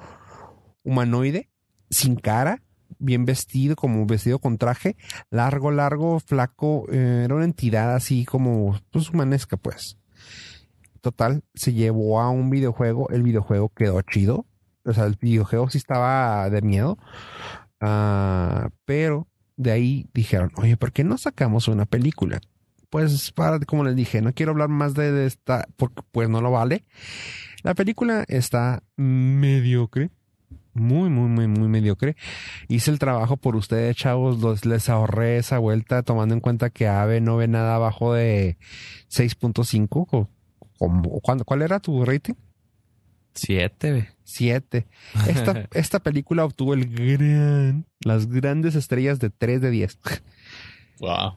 [0.83, 1.51] humanoide
[1.95, 2.63] sin cara,
[2.99, 4.97] bien vestido, como vestido con traje,
[5.31, 9.97] largo, largo, flaco, eh, era una entidad así como, pues, humanesca, pues.
[11.01, 14.47] Total, se llevó a un videojuego, el videojuego quedó chido,
[14.85, 16.99] o sea, el videojuego sí estaba de miedo,
[17.81, 22.41] ah, pero de ahí dijeron, oye, ¿por qué no sacamos una película?
[22.91, 26.41] Pues, para, como les dije, no quiero hablar más de, de esta, porque pues no
[26.41, 26.85] lo vale.
[27.63, 30.11] La película está mediocre
[30.75, 32.17] muy, muy, muy, muy mediocre.
[32.69, 34.41] Hice el trabajo por ustedes, chavos.
[34.41, 38.59] Los, les ahorré esa vuelta tomando en cuenta que AVE no ve nada abajo de
[39.11, 40.07] 6.5.
[40.11, 40.29] O,
[40.81, 42.35] o, ¿cuándo- ¿Cuál era tu rating?
[43.35, 44.11] Siete.
[44.25, 44.87] 7.
[45.29, 49.99] Esta, esta película obtuvo el gran, las grandes estrellas de 3 de 10.
[51.01, 51.37] Wow.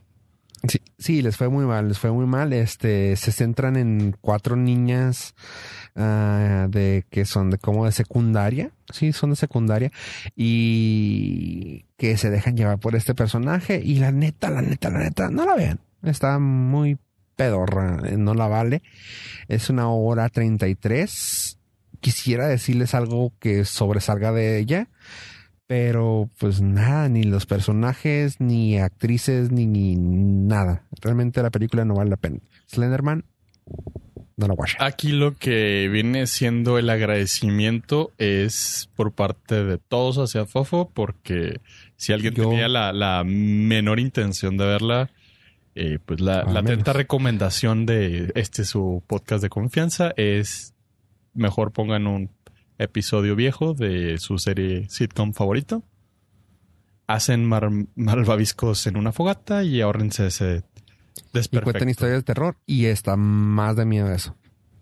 [0.68, 2.52] Sí, sí, les fue muy mal, les fue muy mal.
[2.54, 5.36] Este, se centran en cuatro niñas
[5.96, 9.92] ah, de que son de como de secundaria, sí, son de secundaria
[10.36, 15.30] y que se dejan llevar por este personaje y la neta, la neta, la neta,
[15.30, 15.80] no la vean.
[16.04, 16.98] Está muy
[17.36, 18.82] pedorra, eh, no la vale.
[19.48, 21.58] Es una hora 33.
[22.02, 24.90] Quisiera decirles algo que sobresalga de ella,
[25.68, 30.84] pero pues nada, ni los personajes, ni actrices, ni, ni nada.
[31.02, 32.40] Realmente la película no vale la pena.
[32.68, 33.26] Slenderman,
[34.38, 34.76] no la watch.
[34.80, 41.60] Aquí lo que viene siendo el agradecimiento es por parte de todos hacia Fofo, porque
[41.98, 45.10] si alguien Yo- tenía la, la menor intención de verla,
[45.76, 50.74] eh, pues la, la atenta recomendación de este su podcast de confianza es
[51.34, 52.30] mejor pongan un
[52.78, 55.84] episodio viejo de su serie sitcom favorito.
[57.08, 60.64] Hacen mar- malvaviscos en una fogata y ahórrense ese
[61.16, 61.64] Y desperfecto.
[61.72, 64.36] cuentan historias de terror y está más de miedo eso.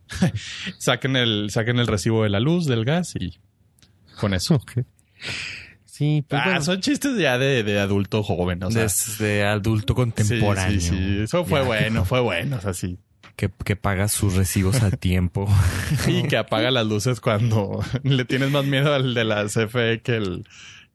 [0.79, 3.39] Saquen el, saquen el recibo de la luz, del gas y
[4.19, 4.61] con eso.
[5.85, 6.61] Sí, pues ah, bueno.
[6.61, 8.81] son chistes ya de, de adulto joven, o sea.
[8.83, 10.81] Desde adulto sí, contemporáneo.
[10.81, 11.19] sí, sí.
[11.23, 11.65] Eso fue Ya.
[11.65, 12.99] bueno, fue bueno, o sea, sí.
[13.35, 15.47] Que, que paga sus recibos a tiempo.
[16.07, 20.15] Y que apaga las luces cuando le tienes más miedo al de la CFE que
[20.17, 20.47] el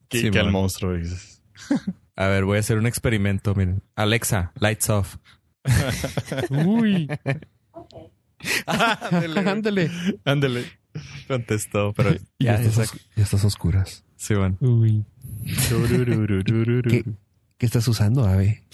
[0.08, 0.94] que, Sí, que al monstruo.
[0.94, 1.42] dices.
[2.16, 3.54] A ver, voy a hacer un experimento.
[3.54, 3.82] Miren.
[3.94, 5.16] Alexa, lights off.
[6.50, 7.08] Uy,
[8.66, 9.90] Ándale,
[10.24, 10.64] ándale.
[11.28, 14.04] Contestó, pero ya, estas, esa- os- y estas oscuras.
[14.16, 14.56] Sí, bueno.
[14.60, 15.04] Uy.
[16.88, 17.04] ¿Qué,
[17.58, 18.64] qué estás usando, Ave?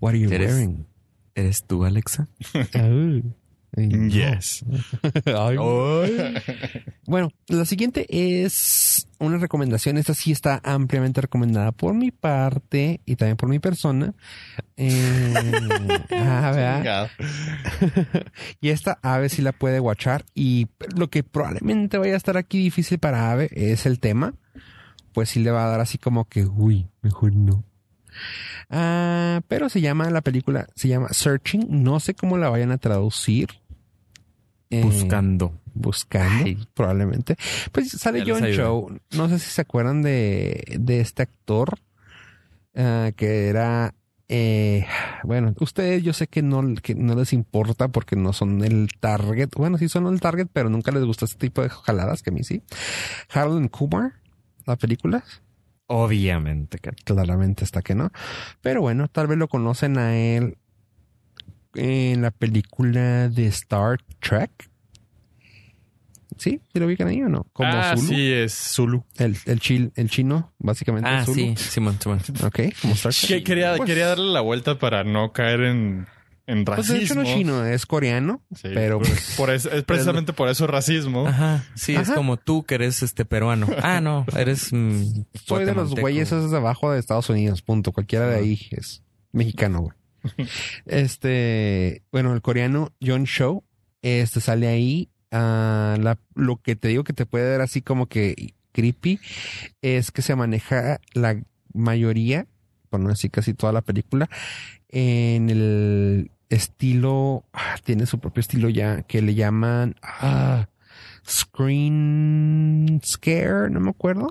[0.00, 0.86] What are you ¿Eres- wearing?
[1.34, 2.28] ¿Eres tú, Alexa?
[3.76, 4.64] Yes.
[7.06, 9.98] Bueno, la siguiente es una recomendación.
[9.98, 14.14] Esta sí está ampliamente recomendada por mi parte y también por mi persona.
[14.76, 15.34] Eh,
[16.12, 17.08] ah,
[18.60, 20.24] y esta Ave sí la puede guachar.
[20.34, 24.34] Y lo que probablemente vaya a estar aquí difícil para Ave es el tema.
[25.12, 27.64] Pues sí le va a dar así como que, uy, mejor no.
[28.70, 31.66] Ah, pero se llama la película, se llama Searching.
[31.82, 33.48] No sé cómo la vayan a traducir.
[34.70, 35.52] Eh, Buscando.
[35.74, 36.58] buscando, Ay.
[36.74, 37.36] probablemente.
[37.72, 38.52] Pues sale Ya John.
[38.54, 38.86] Cho.
[39.16, 41.78] No sé si se acuerdan de, de este actor
[42.74, 43.94] ah, que era.
[44.28, 44.86] eh,
[45.22, 49.50] bueno, ustedes yo sé que no, que no les importa porque no son el target.
[49.56, 52.32] Bueno, sí son el target, pero nunca les gusta este tipo de jaladas que a
[52.32, 52.62] mí sí.
[53.32, 54.14] Harold Kumar,
[54.66, 55.22] la película.
[55.86, 56.78] Obviamente.
[56.78, 58.10] que- Claramente está que no.
[58.62, 60.56] Pero bueno, tal vez lo conocen a él
[61.74, 64.50] en la película de Star Trek.
[66.36, 66.60] ¿Sí?
[66.72, 67.46] ¿Sí lo ubican ahí o no?
[67.52, 68.08] Como ah, Zulu.
[68.08, 69.04] sí, es Zulu.
[69.18, 71.08] El, el, chil, el chino, básicamente.
[71.08, 71.34] Ah, Zulu.
[71.36, 72.18] sí, Simón, Simón.
[72.44, 73.28] Ok, como Star Trek.
[73.28, 76.06] Que- quería, Pues- quería darle la vuelta para no caer en,
[76.46, 76.96] en Pues racismo.
[76.98, 78.42] de hecho no es chino, es coreano.
[78.54, 81.26] Sí, pero por- pues, por eso, es precisamente por eso racismo.
[81.26, 81.64] Ajá.
[81.74, 83.66] Sí, es como tú que eres este peruano.
[83.82, 84.72] Ah, no, eres.
[84.72, 87.92] mm, soy de los güeyes esos de abajo de Estados Unidos, punto.
[87.92, 89.96] Cualquiera de ahí es mexicano, güey.
[90.86, 93.64] este, bueno, el coreano John Show,
[94.02, 95.08] este sale ahí.
[95.30, 99.18] Ah, la, lo que te digo que te puede dar así como que creepy
[99.82, 101.40] es que se maneja la
[101.72, 102.46] mayoría,
[102.88, 104.28] por no decir casi toda la película,
[104.88, 110.68] en el estilo, ah, tiene su propio estilo ya, que le llaman ah,
[111.26, 114.28] Screen Scare, no me acuerdo.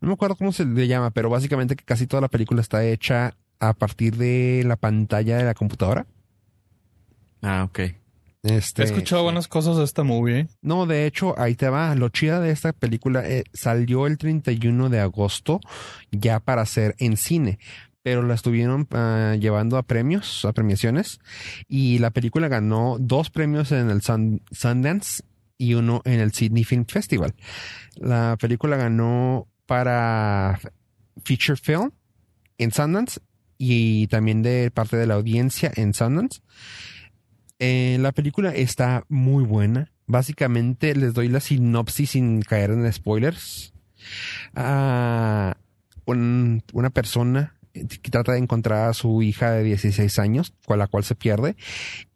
[0.00, 2.84] No me acuerdo cómo se le llama, pero básicamente que casi toda la película está
[2.84, 6.06] hecha a partir de la pantalla de la computadora.
[7.40, 7.80] Ah, ok.
[8.42, 10.40] Este, He escuchado buenas cosas de esta movie.
[10.40, 10.48] ¿eh?
[10.62, 11.94] No, de hecho, ahí te va.
[11.94, 15.60] Lo chida de esta película eh, salió el 31 de agosto
[16.10, 17.60] ya para hacer en cine,
[18.02, 21.18] pero la estuvieron ah, llevando a premios, a premiaciones,
[21.68, 25.22] y la película ganó dos premios en el Sun- Sundance
[25.58, 27.34] y uno en el Sydney Film Festival.
[27.96, 30.58] La película ganó para
[31.24, 31.92] Feature Film
[32.58, 33.20] en Sundance
[33.58, 36.40] y también de parte de la audiencia en Sundance.
[37.60, 39.92] Eh, la película está muy buena.
[40.06, 43.72] Básicamente les doy la sinopsis sin caer en spoilers.
[46.04, 47.54] Un- una persona
[48.10, 51.56] trata de encontrar a su hija de 16 años, con la cual se pierde,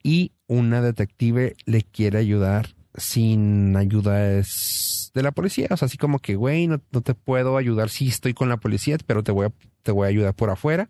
[0.02, 5.68] y una detective le quiere ayudar sin ayuda es de la policía.
[5.70, 8.56] O sea, así como que, güey, no, no te puedo ayudar si estoy con la
[8.56, 9.52] policía, pero te voy a,
[9.82, 10.88] te voy a ayudar por afuera.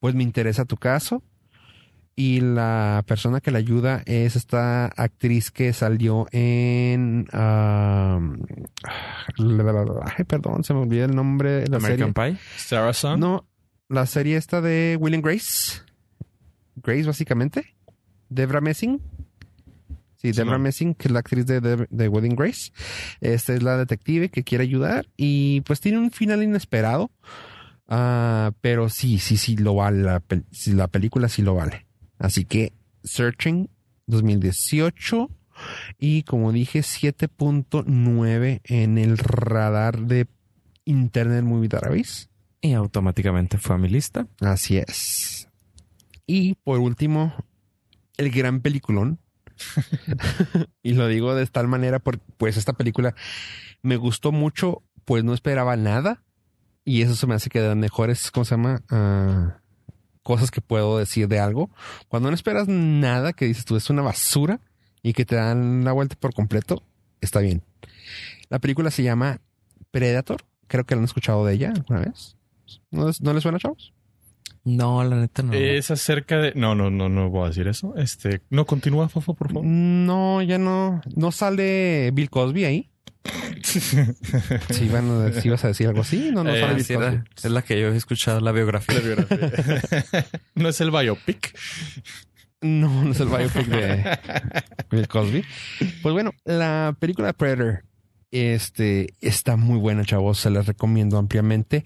[0.00, 1.22] Pues me interesa tu caso.
[2.16, 7.26] Y la persona que le ayuda es esta actriz que salió en...
[7.32, 8.36] um,
[9.36, 12.04] ay, perdón, se me olvida el nombre de la serie.
[12.04, 12.38] American Pie.
[12.56, 13.18] Sarah Sun.
[13.18, 13.44] No,
[13.88, 15.82] la serie esta de Will and Grace.
[16.76, 17.74] Grace, básicamente.
[18.28, 19.00] Debra Messing.
[20.16, 20.58] Sí, Debra.
[20.58, 22.72] Messing, que es la actriz de, de, de Grace.
[23.20, 27.10] Esta es la detective que quiere ayudar y pues tiene un final inesperado.
[27.86, 30.02] Ah, pero sí, sí, sí lo vale.
[30.02, 31.86] La, pel- la película sí lo vale.
[32.18, 32.72] Así que
[33.02, 33.68] Searching
[34.06, 35.28] 2018
[35.98, 40.26] y como dije 7.9 en el radar de
[40.86, 42.28] Internet Movie Database.
[42.64, 44.26] Y automáticamente fue a mi lista.
[44.40, 45.50] Así es.
[46.26, 47.34] Y por último,
[48.16, 49.18] el gran peliculón.
[50.82, 53.14] y lo digo de tal manera porque pues esta película
[53.82, 56.22] me gustó mucho, pues no esperaba nada.
[56.86, 58.82] Y eso se me hace que de las mejores, ¿cómo se llama?
[58.88, 59.58] Ah,
[60.22, 61.68] cosas que puedo decir de algo.
[62.08, 64.60] Cuando no esperas nada, que dices tú es una basura
[65.02, 66.82] y que te dan la vuelta por completo,
[67.20, 67.62] está bien.
[68.48, 69.42] La película se llama
[69.90, 70.46] Predator.
[70.66, 72.38] Creo que lo han escuchado de ella alguna vez.
[72.90, 73.92] ¿No, les- no les suena, chavos?
[74.64, 75.52] No, la neta no.
[75.52, 76.52] Es acerca de.
[76.54, 77.94] No, no, no, no voy a decir eso.
[77.96, 78.40] Este.
[78.50, 79.64] No, continúa, Fofo, por favor.
[79.66, 81.02] No, ya no.
[81.14, 82.90] No sale Bill Cosby ahí.
[84.70, 86.94] Si, van a- si ibas a decir algo así, no, no Eh, sale Bill sí,
[86.94, 87.20] Cosby.
[87.36, 88.94] es la que yo he escuchado, la biografía.
[88.94, 90.26] La biografía.
[90.54, 91.58] no es el biopic.
[92.60, 94.18] No, no es el biopic de
[94.90, 95.44] Bill Cosby.
[96.02, 97.84] Pues bueno, la película Predator
[98.34, 100.38] este, está muy buena, chavos.
[100.38, 101.84] Se les recomiendo ampliamente.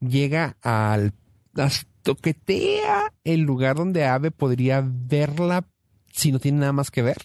[0.00, 1.12] Llega al...
[1.54, 5.66] las- toquetea el lugar donde Ave podría verla
[6.12, 7.18] si no tiene nada más que ver.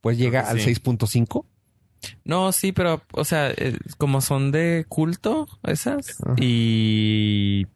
[0.00, 0.80] Pues llega Creo al que sí.
[0.80, 1.44] 6.5.
[2.24, 6.36] No, sí, pero, o sea, eh, como son de culto esas Ajá.
[6.38, 7.66] y...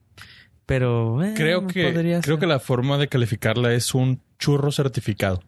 [0.65, 1.23] Pero...
[1.23, 2.41] eh, Creo que, podría creo ser.
[2.41, 5.43] que la forma de calificarla es un churro certificado.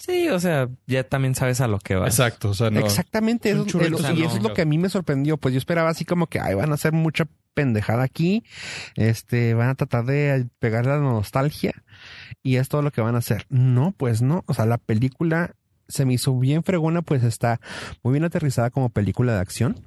[0.00, 2.08] Sí, o sea, ya también sabes a lo que vas.
[2.08, 2.50] Exacto.
[2.50, 2.80] O sea, no.
[2.80, 3.80] Exactamente, Es un eso,
[4.14, 5.36] y eso es lo que a mí me sorprendió.
[5.36, 8.42] Pues yo esperaba así como que ay, van a hacer mucha pendejada aquí.
[8.94, 11.74] Este, van a tratar de pegar la nostalgia
[12.42, 13.44] y es todo lo que van a hacer.
[13.50, 14.42] No, pues no.
[14.46, 15.54] O sea, la película
[15.88, 17.60] se me hizo bien fregona, pues está
[18.02, 19.86] muy bien aterrizada como película de acción.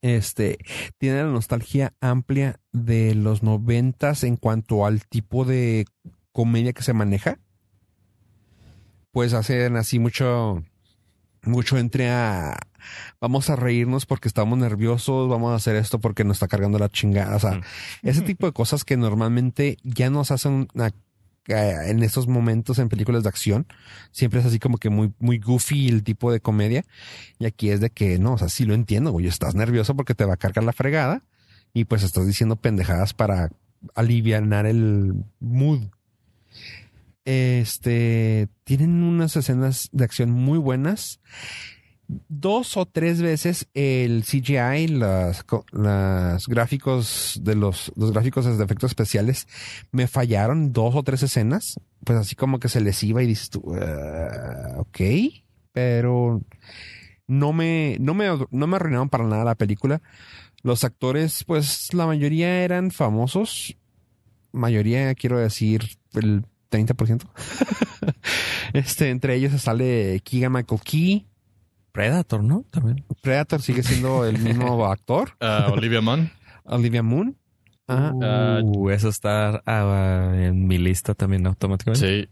[0.00, 0.58] Este
[0.98, 5.84] tiene la nostalgia amplia de los noventas en cuanto al tipo de
[6.30, 7.38] comedia que se maneja.
[9.12, 10.64] Pues hacen así mucho,
[11.44, 12.58] mucho entre a
[13.20, 16.88] vamos a reírnos porque estamos nerviosos, vamos a hacer esto porque nos está cargando la
[16.88, 17.36] chingada.
[17.36, 17.60] O sea,
[18.02, 20.90] ese tipo de cosas que normalmente ya nos hacen a-
[21.54, 23.66] a- en estos momentos en películas de acción.
[24.12, 26.84] Siempre es así como que muy, muy goofy el tipo de comedia.
[27.38, 29.26] Y aquí es de que no, o sea, sí lo entiendo, güey.
[29.26, 31.22] Estás nervioso porque te va a cargar la fregada
[31.74, 33.50] y pues estás diciendo pendejadas para
[33.94, 35.82] alivianar el mood.
[37.24, 41.20] Este tienen unas escenas de acción muy buenas.
[42.28, 48.90] Dos o tres veces el CGI, las, las gráficos de los, los gráficos de efectos
[48.90, 49.46] especiales
[49.92, 51.80] me fallaron dos o tres escenas.
[52.04, 55.00] Pues así como que se les iba y dices tú, "Ah, ok,
[55.72, 56.42] pero
[57.26, 60.02] no me, no me, no me arruinaron para nada la película.
[60.62, 63.76] Los actores, pues la mayoría eran famosos.
[64.52, 65.82] Mayoría, quiero decir,
[66.14, 67.22] el 30%.
[68.72, 71.26] este, entre ellos sale Keegan Michael Key.
[71.92, 72.64] Predator, ¿no?
[72.70, 73.04] También.
[73.20, 75.36] Predator sigue siendo el mismo actor.
[75.40, 76.30] Ah, Olivia Munn.
[76.64, 77.36] Olivia Moon.
[77.86, 78.12] Ajá.
[78.22, 82.22] Ah, Uh, eso está ah, en mi lista también automáticamente.
[82.24, 82.28] Sí.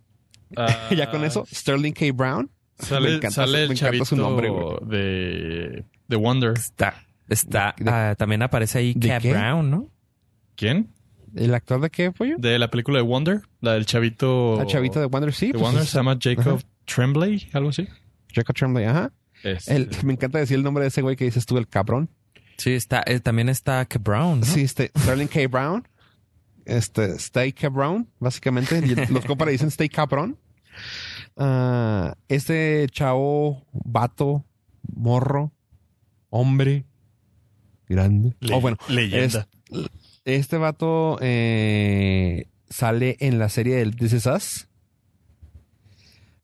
[0.96, 2.06] Ya con eso, Sterling K.
[2.12, 2.50] Brown.
[2.80, 4.48] Me Sale, encanta sale el chavito su nombre,
[4.86, 6.52] de, de Wonder.
[6.56, 6.94] Está,
[7.28, 9.22] está, ¿De- también aparece ahí Cat?
[9.22, 9.88] Brown, ¿no?
[10.56, 10.90] ¿Quién?
[11.34, 12.36] ¿El actor de qué, pollo?
[12.38, 13.42] De la película de Wonder.
[13.60, 14.60] La del chavito.
[14.60, 15.46] El chavito de Wonder sí.
[15.48, 17.86] de pues, Wonder es se llama Jacob Tremblay, algo así.
[18.34, 19.12] Jacob Tremblay, ajá.
[19.42, 22.10] Este, El- me encanta decir el nombre de ese güey que dices tú, el cabrón.
[22.58, 24.46] Sí, está, eh, también está Cat Brown, ¿no?
[24.46, 25.48] Sí, este, Sterling K.
[25.48, 25.88] Brown.
[26.66, 27.68] Este, Stay K.
[27.70, 28.78] Brown, básicamente.
[28.84, 30.38] Y los compas le dicen Stay cabrón.
[31.36, 34.44] Ah, este chavo, vato,
[34.94, 35.52] morro,
[36.28, 36.84] hombre,
[37.88, 38.36] grande.
[38.40, 39.48] Le- oh, bueno, leyenda.
[39.70, 39.88] es-
[40.24, 44.68] este vato eh, sale en la serie del This Is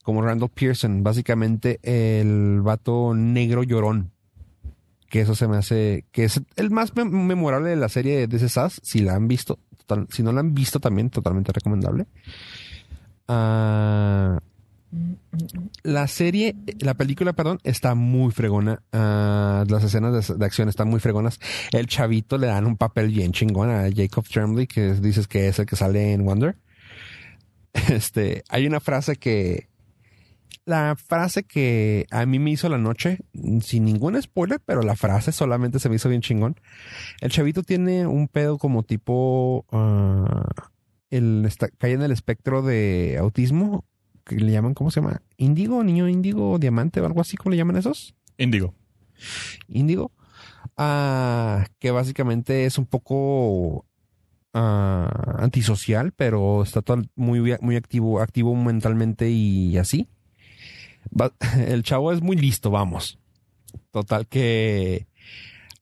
[0.03, 4.12] como Randall Pearson, básicamente el vato negro llorón.
[5.09, 8.29] Que eso se me hace, que es el más mem- memorable de la serie de
[8.29, 9.59] This Is si la han visto,
[10.11, 12.07] si no la han visto también, totalmente recomendable.
[13.29, 14.39] Ah,
[15.82, 18.82] la serie, la película, perdón, está muy fregona.
[18.93, 21.39] Ah, las escenas de, acción están muy fregonas.
[21.72, 25.59] El chavito le dan un papel bien chingón a Jacob Tremblay, que dices que es
[25.59, 26.57] el que sale en Wonder.
[27.91, 29.68] Este, hay una frase que,
[30.66, 33.18] la frase que a mí me hizo la noche,
[33.61, 36.57] sin ningún spoiler, pero la frase solamente se me hizo bien chingón.
[37.20, 40.49] El chavito tiene un pedo como tipo, ah,
[41.11, 43.84] el, está, cae en el espectro de autismo,
[44.27, 45.22] que le llaman, ¿cómo se llama?
[45.37, 48.14] Índigo, niño índigo, diamante o algo así, ¿cómo le llaman esos?
[48.37, 48.74] Índigo.
[49.68, 50.12] Índigo.
[50.77, 53.87] Ah, que básicamente es un poco
[54.53, 60.09] ah, antisocial, pero está todo muy, muy activo, activo mentalmente y así.
[61.18, 61.33] Va-
[61.66, 63.18] el chavo es muy listo, vamos.
[63.93, 65.07] Total que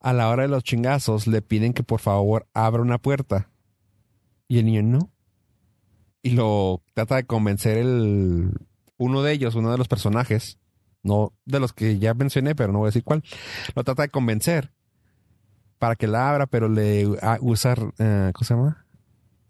[0.01, 3.51] a la hora de los chingazos le piden que por favor abra una puerta.
[4.49, 5.11] Y el niño no.
[6.25, 8.51] Y lo trata de convencer el
[8.97, 10.59] uno de ellos, uno de los personajes,
[11.03, 13.23] no de los que ya mencioné, pero no voy a decir cuál,
[13.75, 14.73] lo trata de convencer
[15.79, 18.87] para que la abra, pero le a, usar, eh, ¿cómo se llama?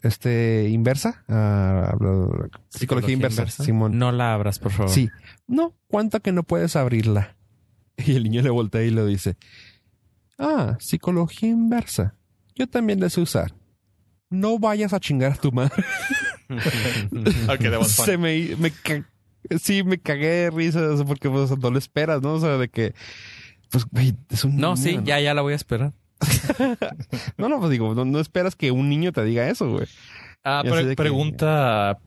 [0.01, 1.95] Este, inversa, Ah,
[2.67, 3.97] psicología, inversa, Simón.
[3.97, 4.91] No la abras, por favor.
[4.91, 5.09] Sí.
[5.47, 7.37] No, ¿cuánto que no puedes abrirla?
[7.95, 9.37] Y el niño le voltea y le dice,
[10.37, 12.15] ah, psicología inversa.
[12.53, 13.53] Yo también la sé usar.
[14.29, 15.83] No vayas a chingar a tu madre.
[16.49, 18.05] Ok, that was fun.
[18.05, 18.71] Se me, me
[19.59, 22.33] sí, me cagué de risa porque pues, no lo esperas, ¿no?
[22.33, 22.93] O sea, de que,
[23.71, 25.93] pues, güey, es un No, niño, sí, ya, ya la voy a esperar.
[27.37, 29.87] No, no, pues digo, no, no esperas que un niño te diga eso, güey.
[30.43, 31.97] Ah, pre- de que- pregunta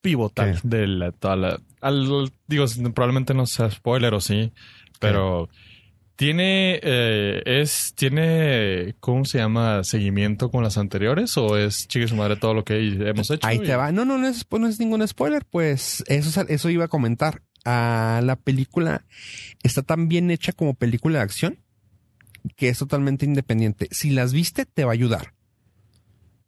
[0.00, 0.68] pivotal ¿Qué?
[0.68, 4.52] de la, toda la- al- digo, probablemente no sea spoiler o sí,
[5.00, 5.48] pero
[6.18, 9.84] tiene, eh, es, tiene, ¿cómo se llama?
[9.84, 12.76] ¿Seguimiento con las anteriores o es chique su madre todo lo que
[13.08, 13.46] hemos hecho?
[13.46, 13.92] Ahí te va.
[13.92, 17.42] No, no, no es, no es ningún spoiler, pues eso, es- eso iba a comentar.
[17.64, 19.04] Ah, la película
[19.62, 21.58] está tan bien hecha como película de acción
[22.56, 23.86] que es totalmente independiente.
[23.92, 25.34] Si las viste, te va a ayudar,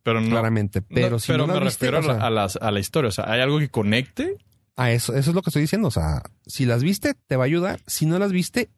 [0.03, 0.83] Pero no, claramente.
[0.83, 2.81] Pero no, si pero no me las viste, refiero o sea, a, las- a la
[2.81, 3.09] historia.
[3.11, 4.37] O sea, ¿hay algo que conecte?
[4.77, 5.87] a eso, eso es lo que estoy diciendo.
[5.89, 7.81] O sea, si las viste, te va a ayudar.
[7.87, 8.71] Si no las viste,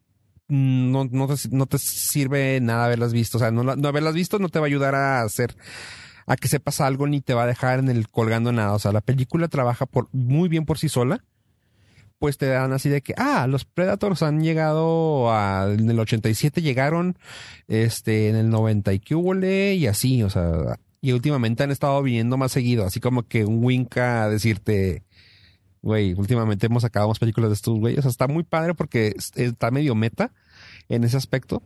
[0.53, 3.37] no, no, te, no te sirve nada haberlas visto.
[3.37, 5.55] O sea, no, no haberlas visto no te va a ayudar a hacer
[6.25, 8.73] a que sepas algo ni te va a dejar en el colgando nada.
[8.73, 11.23] O sea, la película trabaja por muy bien por sí sola.
[12.19, 16.61] Pues te dan así de que, ah, los Predators han llegado a, en el 87
[16.61, 17.17] llegaron,
[17.67, 19.15] este, en el 90 y que
[19.75, 23.61] y así, o sea, y últimamente han estado viniendo más seguido, así como que un
[23.61, 25.03] wink a decirte,
[25.81, 27.99] güey, últimamente hemos sacado más películas de estos güeyes.
[27.99, 30.31] O sea, está muy padre porque es- está medio meta
[30.89, 31.63] en ese aspecto.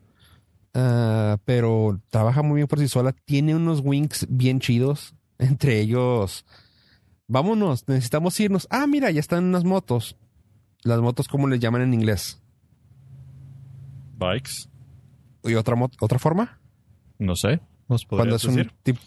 [0.73, 3.13] Ah, pero trabaja muy bien por sí sola.
[3.13, 5.15] Tiene unos winks bien chidos.
[5.39, 6.45] Entre ellos,
[7.27, 8.67] vámonos, necesitamos irnos.
[8.71, 10.15] Ah, mira, ya están unas motos.
[10.83, 12.41] Las motos, ¿cómo les llaman en inglés?
[14.17, 14.69] Bikes.
[15.43, 16.59] ¿Y otra, mot- otra forma?
[17.19, 17.59] No sé.
[17.87, 18.99] ¿Nos Cuando es un tipo...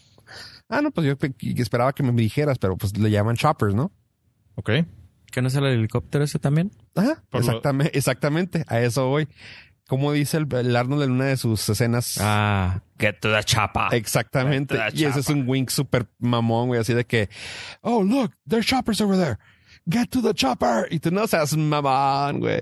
[0.69, 3.91] Ah, no, pues yo pe- esperaba que me dijeras, pero pues le llaman choppers, ¿no?
[4.55, 4.69] Ok.
[5.31, 6.71] ¿Que no es el helicóptero ese también?
[6.95, 9.27] Ajá, lo- exactamente, exactamente, a eso voy.
[9.91, 12.17] Como dice el, el Arnold en una de sus escenas.
[12.21, 13.89] Ah, get to the chapa.
[13.91, 14.77] Exactamente.
[14.93, 17.29] Y ese es un wink super mamón, güey, así de que,
[17.81, 19.37] oh, look, there's choppers over there.
[19.85, 20.87] Get to the chopper.
[20.91, 22.61] Y tú no seas mamón, güey.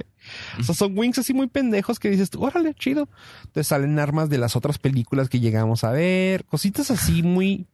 [0.60, 3.08] O sea, son winks así muy pendejos que dices, tú, órale, chido.
[3.52, 6.46] Te salen armas de las otras películas que llegamos a ver.
[6.46, 7.68] Cositas así muy...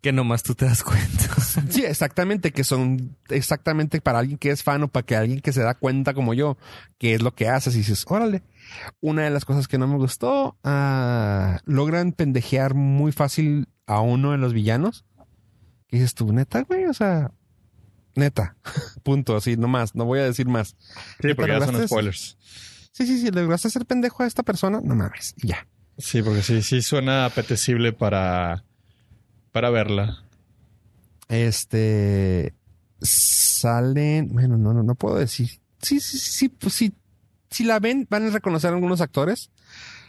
[0.00, 1.23] Que nomás tú te das cuenta.
[1.70, 5.52] Sí, exactamente, que son exactamente para alguien que es fan o para que alguien que
[5.52, 6.56] se da cuenta como yo,
[6.98, 8.42] que es lo que haces y dices, órale.
[9.00, 14.32] Una de las cosas que no me gustó, ah, logran pendejear muy fácil a uno
[14.32, 15.04] de los villanos.
[15.86, 17.32] Que dices tú, neta, güey, o sea,
[18.14, 18.56] neta,
[19.02, 20.76] punto, así, no más, no voy a decir más.
[21.20, 22.38] Sí, porque ya son spoilers.
[22.92, 25.66] Sí, sí, sí, le lograste hacer pendejo a esta persona, no mames, y ya.
[25.98, 28.64] Sí, porque sí, sí suena apetecible para,
[29.52, 30.23] para verla.
[31.28, 32.54] Este,
[33.00, 35.60] salen, bueno, no, no, no puedo decir.
[35.80, 36.94] Sí, sí, sí, pues sí,
[37.50, 39.52] si la ven, van a reconocer algunos actores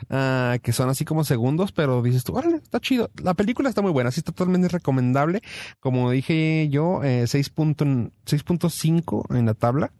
[0.09, 3.11] ah, que son así como segundos, pero dices tú, está chido.
[3.21, 5.41] La película está muy buena, sí está totalmente recomendable.
[5.79, 9.93] Como dije yo, eh, 6.5 en la tabla.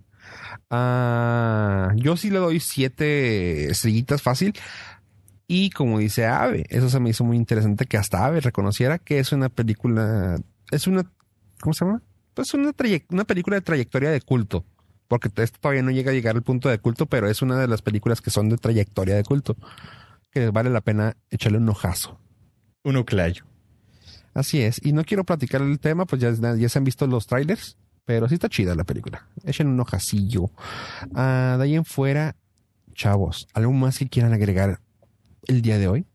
[0.70, 4.53] Ah, yo sí le doy siete estrellitas fácil.
[5.47, 9.20] Y como dice Ave, eso se me hizo muy interesante que hasta Ave reconociera que
[9.20, 10.38] es una película,
[10.72, 11.11] es una,
[11.59, 12.01] ¿cómo se llama?
[12.34, 12.74] Pues una,
[13.09, 14.66] una película de trayectoria de culto.
[15.07, 17.68] Porque esto todavía no llega a llegar al punto de culto, pero es una de
[17.68, 19.55] las películas que son de trayectoria de culto.
[20.32, 22.20] Que vale la pena echarle un ojazo.
[22.84, 23.45] Uno clayo.
[24.34, 24.82] Así es.
[24.84, 28.28] Y no quiero platicar el tema, pues ya, ya se han visto los trailers, pero
[28.28, 29.28] sí está chida la película.
[29.45, 30.51] Echen un ojacillo.
[31.13, 32.36] Ah, de ahí en fuera,
[32.93, 34.82] chavos, ¿algo más que quieran agregar
[35.47, 36.05] el día de hoy?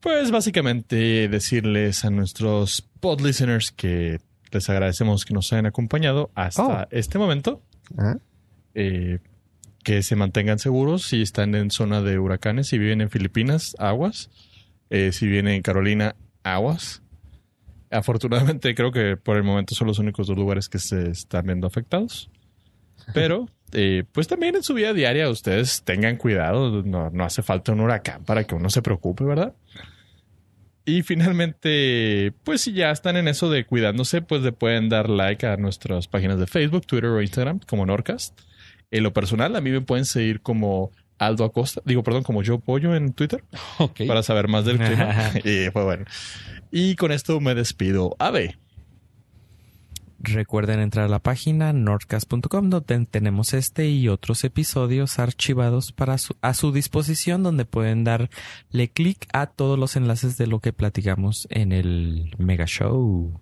[0.00, 4.20] Pues básicamente decirles a nuestros pod listeners que
[4.50, 6.86] les agradecemos que nos hayan acompañado hasta Oh.
[6.90, 7.62] este momento.
[7.98, 8.16] Ah,
[8.74, 9.18] eh,
[9.82, 14.30] que se mantengan seguros si están en zona de huracanes, si viven en Filipinas, aguas.
[14.90, 17.02] Eh, si viven en Carolina, aguas.
[17.90, 21.66] Afortunadamente creo que por el momento son los únicos dos lugares que se están viendo
[21.66, 22.30] afectados.
[23.14, 26.82] Pero, eh, pues también en su vida diaria ustedes tengan cuidado.
[26.82, 29.54] No, no hace falta un huracán para que uno se preocupe, ¿verdad?
[30.84, 35.46] Y finalmente, pues si ya están en eso de cuidándose, pues le pueden dar like
[35.46, 38.40] a nuestras páginas de Facebook, Twitter o Instagram como Norcast.
[38.90, 42.58] En lo personal, a mí me pueden seguir como Aldo Acosta, digo, perdón, como yo
[42.58, 43.44] pollo en Twitter
[43.78, 44.00] ok.
[44.08, 45.30] para saber más del clima.
[45.44, 46.04] y pues bueno.
[46.72, 48.16] Y con esto me despido.
[48.18, 48.58] Ave.
[50.22, 56.36] Recuerden entrar a la página nordcast.com donde tenemos este y otros episodios archivados para su-
[56.42, 58.28] a su disposición donde pueden darle
[58.92, 63.40] clic a todos los enlaces de lo que platicamos en el mega show.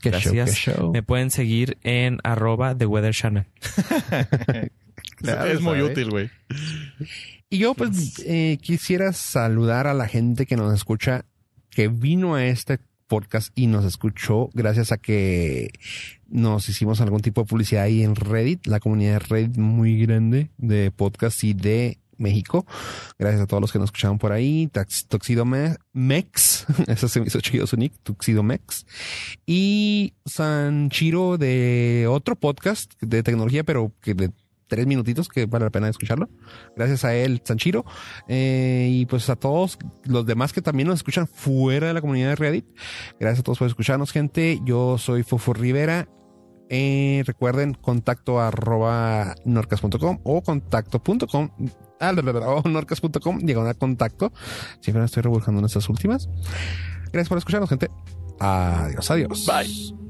[0.00, 0.50] Qué show, Gracias.
[0.64, 0.92] qué show.
[0.92, 3.46] Me pueden seguir en arroba The Weather Channel.
[5.16, 5.90] Claro, es muy ¿sabes?
[5.92, 6.30] útil, güey.
[7.48, 11.24] Y yo pues eh, quisiera saludar a la gente que nos escucha,
[11.70, 12.78] que vino a este
[13.12, 15.70] podcast y nos escuchó gracias a que
[16.30, 20.50] nos hicimos algún tipo de publicidad ahí en Reddit, la comunidad de Reddit muy grande
[20.56, 22.64] de podcast y de México.
[23.18, 24.70] Gracias a todos los que nos escucharon por ahí.
[25.08, 28.86] Tuxedo Me- Mex, eso se me hizo chido su nick, Tuxedo Mex.
[29.44, 34.30] Y Sanchiro de otro podcast de tecnología, pero que de
[34.72, 36.30] tres minutitos que vale la pena escucharlo.
[36.74, 37.84] Gracias a él, Sanchiro.
[38.26, 42.30] Eh, y pues a todos los demás que también nos escuchan fuera de la comunidad
[42.30, 42.64] de Reddit.
[43.20, 44.60] Gracias a todos por escucharnos, gente.
[44.64, 46.08] Yo soy Fofo Rivera.
[46.70, 51.50] Eh, recuerden contacto arroba norcas.com o contacto.com
[52.00, 52.14] ah,
[52.46, 54.32] o norcas.com diagonal contacto.
[54.80, 56.30] Siempre me estoy rebujando en estas últimas.
[57.12, 57.90] Gracias por escucharnos, gente.
[58.40, 59.46] Adiós, adiós.
[59.46, 60.02] Bye.